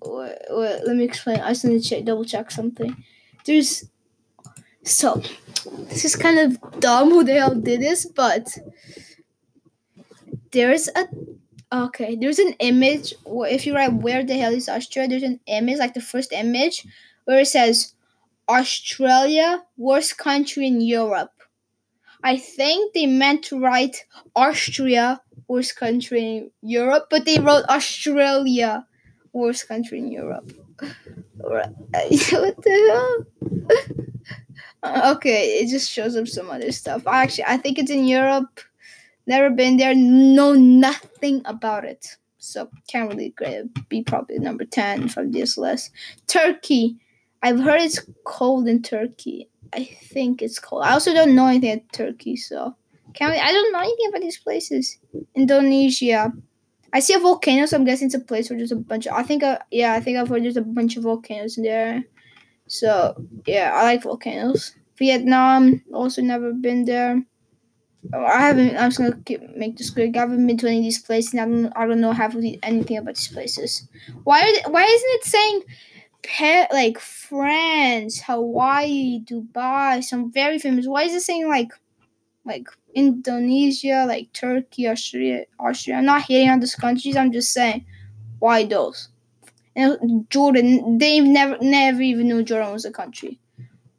Wait, 0.05 0.37
wait, 0.51 0.81
let 0.85 0.95
me 0.95 1.03
explain. 1.03 1.39
I 1.39 1.49
just 1.49 1.65
need 1.65 1.81
to 1.81 1.89
check, 1.89 2.05
double 2.05 2.25
check 2.25 2.51
something. 2.51 2.95
There's. 3.43 3.89
So, 4.83 5.23
this 5.89 6.05
is 6.05 6.15
kind 6.15 6.37
of 6.37 6.79
dumb 6.79 7.09
who 7.09 7.23
the 7.23 7.33
hell 7.39 7.55
did 7.55 7.81
this, 7.81 8.05
but. 8.05 8.55
There's 10.51 10.89
a. 10.89 11.07
Okay, 11.73 12.15
there's 12.15 12.37
an 12.37 12.53
image. 12.59 13.15
If 13.25 13.65
you 13.65 13.73
write 13.73 13.93
where 13.93 14.23
the 14.23 14.37
hell 14.37 14.53
is 14.53 14.69
Austria, 14.69 15.07
there's 15.07 15.23
an 15.23 15.39
image, 15.47 15.79
like 15.79 15.95
the 15.95 16.01
first 16.01 16.31
image, 16.31 16.85
where 17.25 17.39
it 17.39 17.47
says 17.47 17.95
Australia, 18.49 19.63
worst 19.77 20.17
country 20.17 20.67
in 20.67 20.81
Europe. 20.81 21.31
I 22.23 22.37
think 22.37 22.93
they 22.93 23.05
meant 23.05 23.43
to 23.45 23.59
write 23.59 24.05
Austria, 24.35 25.21
worst 25.47 25.75
country 25.75 26.21
in 26.21 26.51
Europe, 26.61 27.07
but 27.09 27.25
they 27.25 27.39
wrote 27.39 27.65
Australia, 27.69 28.87
worst 29.33 29.67
country 29.67 29.99
in 29.99 30.11
Europe. 30.11 30.51
what 31.43 31.75
the 32.63 33.25
hell? 34.83 35.11
okay, 35.15 35.59
it 35.59 35.69
just 35.69 35.91
shows 35.91 36.15
up 36.15 36.27
some 36.27 36.49
other 36.49 36.71
stuff. 36.71 37.05
Actually, 37.07 37.45
I 37.47 37.57
think 37.57 37.77
it's 37.77 37.91
in 37.91 38.05
Europe. 38.07 38.61
Never 39.27 39.49
been 39.49 39.77
there. 39.77 39.95
Know 39.95 40.53
nothing 40.53 41.41
about 41.45 41.85
it. 41.85 42.17
So 42.37 42.69
can't 42.87 43.09
really 43.09 43.33
be 43.89 44.03
probably 44.03 44.39
number 44.39 44.65
ten 44.65 45.07
from 45.07 45.31
this 45.31 45.57
list. 45.57 45.91
Turkey. 46.27 46.97
I've 47.43 47.59
heard 47.59 47.81
it's 47.81 47.99
cold 48.23 48.67
in 48.67 48.81
Turkey. 48.81 49.49
I 49.73 49.83
think 49.83 50.41
it's 50.41 50.59
cold. 50.59 50.83
I 50.83 50.93
also 50.93 51.13
don't 51.13 51.35
know 51.35 51.47
anything 51.47 51.73
about 51.73 51.91
Turkey, 51.91 52.37
so 52.37 52.73
can't. 53.13 53.33
I 53.33 53.51
don't 53.51 53.71
know 53.73 53.79
anything 53.79 54.07
about 54.09 54.21
these 54.21 54.39
places. 54.39 54.97
Indonesia. 55.35 56.31
I 56.93 56.99
see 56.99 57.13
a 57.13 57.19
volcano, 57.19 57.65
so 57.65 57.75
I'm 57.75 57.85
guessing 57.85 58.05
it's 58.05 58.15
a 58.15 58.19
place 58.19 58.49
where 58.49 58.57
there's 58.57 58.71
a 58.71 58.77
bunch 58.77 59.07
of. 59.07 59.13
I 59.13 59.23
think, 59.23 59.43
uh, 59.43 59.59
yeah, 59.71 59.93
I 59.93 59.99
think 59.99 60.17
I've 60.17 60.29
heard 60.29 60.43
there's 60.43 60.57
a 60.57 60.61
bunch 60.61 60.95
of 60.95 61.03
volcanoes 61.03 61.57
in 61.57 61.63
there. 61.63 62.03
So 62.67 63.15
yeah, 63.45 63.71
I 63.75 63.83
like 63.83 64.03
volcanoes. 64.03 64.75
Vietnam, 64.97 65.83
also 65.93 66.21
never 66.21 66.53
been 66.53 66.85
there. 66.85 67.21
I 68.13 68.39
haven't. 68.39 68.77
I'm 68.77 68.89
just 68.89 68.99
gonna 68.99 69.19
keep, 69.25 69.41
make 69.57 69.77
this 69.77 69.89
quick. 69.89 70.15
I 70.15 70.21
haven't 70.21 70.45
been 70.47 70.57
to 70.57 70.67
any 70.67 70.77
of 70.77 70.83
these 70.83 71.01
places. 71.01 71.33
I 71.33 71.45
don't. 71.45 71.73
I 71.75 71.85
don't 71.87 71.99
know 71.99 72.13
half 72.13 72.35
of 72.35 72.41
the, 72.41 72.59
anything 72.63 72.97
about 72.97 73.15
these 73.15 73.27
places. 73.27 73.87
Why? 74.23 74.41
Are 74.41 74.53
they, 74.53 74.71
why 74.71 74.83
isn't 74.83 75.09
it 75.11 75.25
saying 75.25 75.61
pet 76.23 76.71
like 76.71 76.99
France, 76.99 78.21
Hawaii, 78.21 79.19
Dubai, 79.23 80.03
some 80.03 80.31
very 80.31 80.57
famous. 80.57 80.87
Why 80.87 81.03
is 81.03 81.13
it 81.13 81.21
saying 81.21 81.47
like 81.47 81.71
like 82.45 82.67
Indonesia, 82.95 84.05
like 84.07 84.31
Turkey, 84.33 84.87
Austria, 84.87 85.45
Austria? 85.59 85.97
I'm 85.97 86.05
not 86.05 86.23
hating 86.23 86.49
on 86.49 86.59
those 86.59 86.75
countries. 86.75 87.15
I'm 87.15 87.31
just 87.31 87.51
saying 87.51 87.85
why 88.39 88.65
those. 88.65 89.09
And 89.75 90.29
Jordan, 90.29 90.97
they've 90.97 91.23
never 91.23 91.57
never 91.61 92.01
even 92.01 92.27
knew 92.27 92.43
Jordan 92.43 92.73
was 92.73 92.85
a 92.85 92.91
country. 92.91 93.39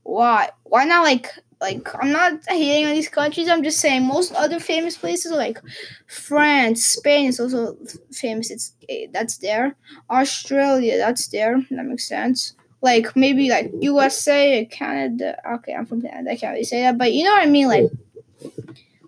Why? 0.03 0.51
Why 0.65 0.85
not 0.85 1.05
like 1.05 1.29
like 1.65 1.89
I'm 2.01 2.13
not 2.13 2.33
hating 2.47 2.87
on 2.87 2.93
these 2.93 3.09
countries. 3.09 3.49
I'm 3.49 3.65
just 3.65 3.81
saying 3.81 4.05
most 4.05 4.35
other 4.35 4.61
famous 4.61 4.97
places 4.97 5.33
like 5.33 5.59
France, 6.07 6.85
Spain 6.85 7.29
is 7.29 7.41
also 7.41 7.77
famous. 8.13 8.51
It's 8.51 8.73
eh, 8.89 9.07
that's 9.11 9.39
there. 9.39 9.75
Australia, 10.11 10.99
that's 10.99 11.29
there. 11.29 11.55
That 11.71 11.87
makes 11.87 12.07
sense. 12.07 12.55
Like 12.83 13.17
maybe 13.17 13.49
like 13.49 13.73
USA, 13.81 14.67
Canada. 14.67 15.41
Okay, 15.55 15.75
I'm 15.75 15.87
from 15.87 16.03
Canada. 16.03 16.31
I 16.33 16.37
can't 16.37 16.53
really 16.53 16.65
say 16.73 16.83
that, 16.83 16.99
but 16.99 17.13
you 17.15 17.25
know 17.25 17.33
what 17.33 17.47
I 17.49 17.51
mean. 17.51 17.69
Like 17.69 17.91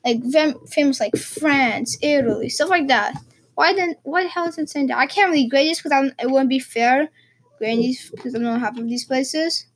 like 0.05 0.25
fam- 0.33 0.66
famous 0.66 0.99
like 0.99 1.16
France, 1.16 1.99
Italy, 2.01 2.49
stuff 2.49 2.71
like 2.71 2.88
that. 2.88 3.12
Why 3.55 3.75
then? 3.75 3.97
Why 4.03 4.23
the 4.23 4.31
hell 4.31 4.49
is 4.49 4.57
it 4.57 4.71
saying 4.71 4.87
that? 4.87 4.99
I 4.99 5.07
can't 5.07 5.31
really 5.31 5.47
grade 5.47 5.69
this 5.69 5.83
because 5.83 6.12
it 6.19 6.31
wouldn't 6.31 6.49
be 6.49 6.59
fair 6.59 7.11
grading 7.59 7.81
these 7.81 8.11
because 8.11 8.35
I 8.35 8.38
don't 8.38 8.47
know 8.47 8.59
half 8.59 8.79
of 8.79 8.88
these 8.88 9.05
places. 9.05 9.66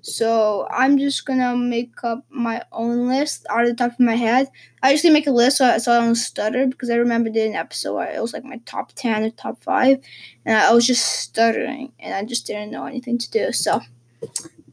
So 0.00 0.66
I'm 0.70 0.98
just 0.98 1.24
gonna 1.26 1.56
make 1.56 2.02
up 2.02 2.24
my 2.28 2.62
own 2.72 3.06
list 3.06 3.46
out 3.48 3.62
of 3.62 3.68
the 3.68 3.74
top 3.74 3.92
of 3.92 4.00
my 4.00 4.16
head. 4.16 4.48
I 4.82 4.90
usually 4.90 5.12
make 5.12 5.28
a 5.28 5.30
list 5.30 5.58
so 5.58 5.64
I, 5.64 5.78
so 5.78 5.92
I 5.92 6.00
don't 6.00 6.16
stutter 6.16 6.66
because 6.66 6.90
I 6.90 6.96
remember 6.96 7.30
did 7.30 7.48
an 7.48 7.56
episode 7.56 7.94
where 7.94 8.10
it 8.10 8.20
was 8.20 8.32
like 8.32 8.44
my 8.44 8.60
top 8.64 8.92
ten 8.94 9.22
or 9.22 9.30
top 9.30 9.62
five, 9.62 9.98
and 10.44 10.56
I 10.56 10.72
was 10.72 10.86
just 10.86 11.04
stuttering 11.04 11.92
and 12.00 12.14
I 12.14 12.24
just 12.24 12.46
didn't 12.46 12.72
know 12.72 12.86
anything 12.86 13.18
to 13.18 13.30
do. 13.30 13.52
So 13.52 13.80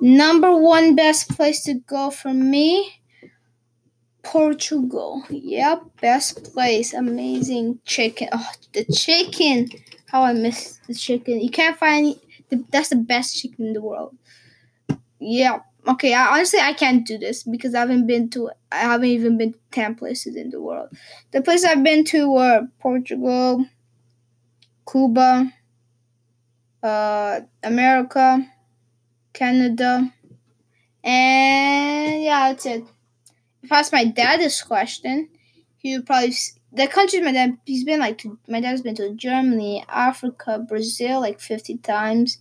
number 0.01 0.55
one 0.55 0.95
best 0.95 1.29
place 1.29 1.63
to 1.65 1.75
go 1.75 2.09
for 2.09 2.33
me. 2.33 2.95
Portugal. 4.21 5.23
Yep, 5.29 5.83
best 6.01 6.53
place. 6.53 6.93
Amazing 6.93 7.79
chicken. 7.85 8.29
Oh, 8.31 8.51
the 8.73 8.83
chicken. 8.85 9.69
How 10.07 10.23
I 10.23 10.33
miss 10.33 10.79
the 10.87 10.93
chicken. 10.93 11.39
You 11.39 11.49
can't 11.49 11.77
find 11.77 12.15
the, 12.49 12.63
that's 12.69 12.89
the 12.89 12.95
best 12.95 13.41
chicken 13.41 13.67
in 13.67 13.73
the 13.73 13.81
world. 13.81 14.15
Yeah. 15.19 15.59
Okay. 15.87 16.13
I, 16.13 16.35
honestly, 16.35 16.59
I 16.59 16.73
can't 16.73 17.05
do 17.05 17.17
this 17.17 17.43
because 17.43 17.73
I 17.75 17.79
haven't 17.79 18.07
been 18.07 18.29
to. 18.31 18.51
I 18.71 18.79
haven't 18.79 19.07
even 19.09 19.37
been 19.37 19.53
to 19.53 19.59
ten 19.71 19.95
places 19.95 20.35
in 20.35 20.49
the 20.49 20.61
world. 20.61 20.89
The 21.31 21.41
places 21.41 21.65
I've 21.65 21.83
been 21.83 22.03
to 22.05 22.31
were 22.31 22.67
Portugal, 22.79 23.65
Cuba, 24.89 25.53
uh, 26.83 27.41
America, 27.63 28.47
Canada, 29.33 30.13
and 31.03 32.23
yeah, 32.23 32.49
that's 32.49 32.65
it. 32.65 32.83
If 33.63 33.71
I 33.71 33.79
ask 33.79 33.93
my 33.93 34.05
dad 34.05 34.39
this 34.39 34.61
question, 34.61 35.29
he 35.77 35.97
would 35.97 36.05
probably 36.05 36.33
the 36.71 36.87
countries 36.87 37.23
my 37.23 37.31
dad 37.31 37.57
he's 37.65 37.83
been 37.83 37.99
like 37.99 38.23
my 38.47 38.61
dad's 38.61 38.81
been 38.81 38.95
to 38.95 39.13
Germany, 39.15 39.85
Africa, 39.89 40.59
Brazil 40.67 41.21
like 41.21 41.39
fifty 41.39 41.77
times, 41.77 42.39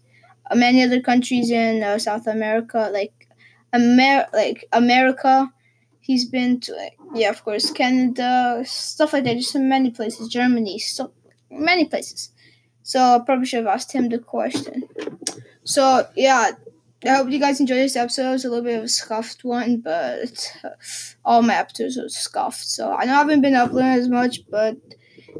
many 0.54 0.82
other 0.82 1.00
countries 1.00 1.50
in 1.50 1.82
uh, 1.82 1.98
South 1.98 2.26
America 2.26 2.90
like 2.92 3.28
Amer 3.74 4.26
like 4.32 4.66
America. 4.72 5.52
He's 6.00 6.24
been 6.24 6.60
to 6.60 6.90
yeah 7.14 7.30
of 7.30 7.44
course 7.44 7.70
Canada 7.70 8.62
stuff 8.64 9.12
like 9.12 9.24
that. 9.24 9.36
Just 9.36 9.52
so 9.52 9.60
many 9.60 9.90
places, 9.90 10.28
Germany, 10.28 10.78
so 10.78 11.12
many 11.50 11.84
places. 11.86 12.30
So 12.82 13.00
I 13.00 13.18
probably 13.24 13.46
should 13.46 13.64
have 13.64 13.74
asked 13.74 13.92
him 13.92 14.08
the 14.08 14.18
question. 14.18 14.88
So 15.64 16.06
yeah, 16.16 16.52
I 17.04 17.08
hope 17.10 17.30
you 17.30 17.38
guys 17.38 17.60
enjoyed 17.60 17.78
this 17.78 17.96
episode. 17.96 18.34
It's 18.34 18.44
a 18.44 18.48
little 18.48 18.64
bit 18.64 18.78
of 18.78 18.84
a 18.84 18.88
scuffed 18.88 19.44
one, 19.44 19.80
but 19.80 20.52
all 21.24 21.42
my 21.42 21.56
episodes 21.56 21.98
are 21.98 22.08
scuffed. 22.08 22.66
So 22.66 22.92
I 22.92 23.04
know 23.04 23.14
I 23.14 23.18
haven't 23.18 23.42
been 23.42 23.54
uploading 23.54 23.90
as 23.90 24.08
much, 24.08 24.40
but 24.50 24.76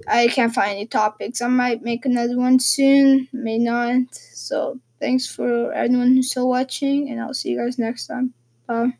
I 0.07 0.29
can't 0.29 0.55
find 0.55 0.73
any 0.73 0.87
topics. 0.87 1.41
I 1.41 1.49
might 1.49 1.83
make 1.83 2.05
another 2.05 2.37
one 2.37 2.61
soon, 2.61 3.29
may 3.33 3.59
not. 3.59 4.15
So 4.15 4.79
thanks 5.01 5.27
for 5.27 5.73
everyone 5.73 6.15
who's 6.15 6.31
still 6.31 6.49
watching, 6.49 7.11
and 7.11 7.21
I'll 7.21 7.35
see 7.35 7.51
you 7.51 7.59
guys 7.59 7.79
next 7.79 8.07
time. 8.07 8.35
Bye. 8.67 8.93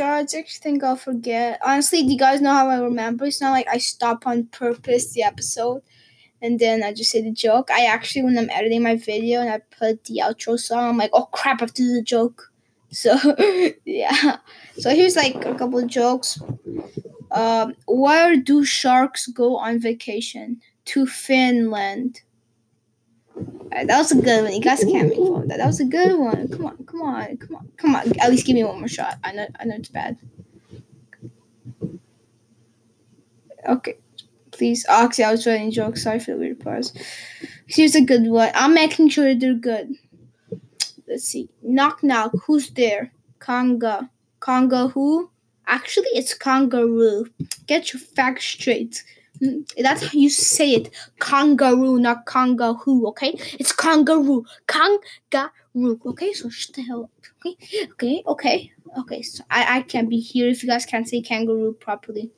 I 0.00 0.20
actually 0.20 0.42
think 0.44 0.84
I'll 0.84 0.96
forget. 0.96 1.60
Honestly, 1.64 2.02
do 2.02 2.12
you 2.12 2.18
guys 2.18 2.40
know 2.40 2.52
how 2.52 2.68
I 2.68 2.78
remember? 2.78 3.24
It's 3.24 3.40
not 3.40 3.50
like 3.50 3.66
I 3.68 3.78
stop 3.78 4.26
on 4.26 4.46
purpose 4.46 5.12
the 5.12 5.22
episode 5.22 5.82
and 6.42 6.58
then 6.58 6.82
I 6.82 6.92
just 6.92 7.10
say 7.10 7.22
the 7.22 7.30
joke. 7.32 7.70
I 7.70 7.86
actually, 7.86 8.24
when 8.24 8.36
I'm 8.36 8.50
editing 8.50 8.82
my 8.82 8.96
video 8.96 9.40
and 9.40 9.50
I 9.50 9.58
put 9.58 10.04
the 10.04 10.20
outro 10.24 10.58
song, 10.58 10.90
I'm 10.90 10.98
like, 10.98 11.10
oh 11.12 11.26
crap, 11.26 11.60
I 11.60 11.64
have 11.64 11.74
to 11.74 11.82
do 11.82 11.94
the 11.94 12.02
joke. 12.02 12.48
So, 12.94 13.16
yeah. 13.86 14.36
So 14.78 14.90
here's 14.90 15.16
like 15.16 15.44
a 15.44 15.54
couple 15.54 15.86
jokes. 15.86 16.40
Um, 17.30 17.74
where 17.86 18.36
do 18.36 18.64
sharks 18.64 19.26
go 19.28 19.56
on 19.56 19.80
vacation? 19.80 20.60
To 20.86 21.06
Finland. 21.06 22.22
Right, 23.36 23.86
that 23.86 23.98
was 23.98 24.12
a 24.12 24.20
good 24.20 24.44
one. 24.44 24.52
You 24.52 24.60
guys 24.60 24.80
can't 24.84 25.08
make 25.08 25.16
fun 25.16 25.42
of 25.42 25.48
that. 25.48 25.58
That 25.58 25.66
was 25.66 25.80
a 25.80 25.84
good 25.84 26.18
one. 26.18 26.48
Come 26.48 26.66
on, 26.66 26.84
come 26.84 27.02
on, 27.02 27.36
come 27.38 27.56
on, 27.56 27.68
come 27.76 27.94
on. 27.94 28.20
At 28.20 28.30
least 28.30 28.46
give 28.46 28.54
me 28.54 28.64
one 28.64 28.78
more 28.78 28.88
shot. 28.88 29.18
I 29.24 29.32
know, 29.32 29.46
I 29.58 29.64
know 29.64 29.76
it's 29.76 29.88
bad. 29.88 30.18
Okay, 33.66 33.96
please. 34.50 34.84
Oh, 34.88 35.04
actually, 35.04 35.24
I 35.24 35.30
was 35.30 35.46
writing 35.46 35.70
jokes. 35.70 36.02
Sorry 36.02 36.18
for 36.18 36.32
the 36.32 36.38
weird 36.38 36.60
pause. 36.60 36.92
Here's 37.66 37.94
a 37.94 38.02
good 38.02 38.26
one. 38.26 38.50
I'm 38.54 38.74
making 38.74 39.08
sure 39.08 39.34
they're 39.34 39.54
good. 39.54 39.94
Let's 41.06 41.24
see. 41.24 41.48
Knock 41.62 42.02
knock. 42.02 42.32
Who's 42.46 42.70
there? 42.70 43.12
Conga. 43.38 44.10
Conga 44.42 44.90
who? 44.92 45.30
Actually, 45.66 46.08
it's 46.14 46.34
kangaroo. 46.34 47.26
Get 47.66 47.92
your 47.92 48.00
facts 48.00 48.44
straight. 48.44 49.04
That's 49.78 50.02
how 50.02 50.10
you 50.12 50.30
say 50.30 50.72
it. 50.72 50.90
Kangaroo, 51.20 51.98
not 51.98 52.26
kangaroo, 52.26 53.06
okay? 53.08 53.34
It's 53.58 53.72
kangaroo. 53.72 54.44
Kangaroo, 54.66 56.00
okay? 56.06 56.32
So 56.32 56.48
shut 56.48 56.74
the 56.74 56.82
hell 56.82 57.04
up, 57.04 57.10
okay? 57.46 57.56
Okay, 57.92 58.22
okay, 58.26 58.72
okay. 58.98 59.22
So 59.22 59.44
I, 59.50 59.78
I 59.78 59.82
can't 59.82 60.10
be 60.10 60.18
here 60.18 60.48
if 60.48 60.62
you 60.62 60.68
guys 60.68 60.86
can't 60.86 61.08
say 61.08 61.22
kangaroo 61.22 61.74
properly. 61.74 62.30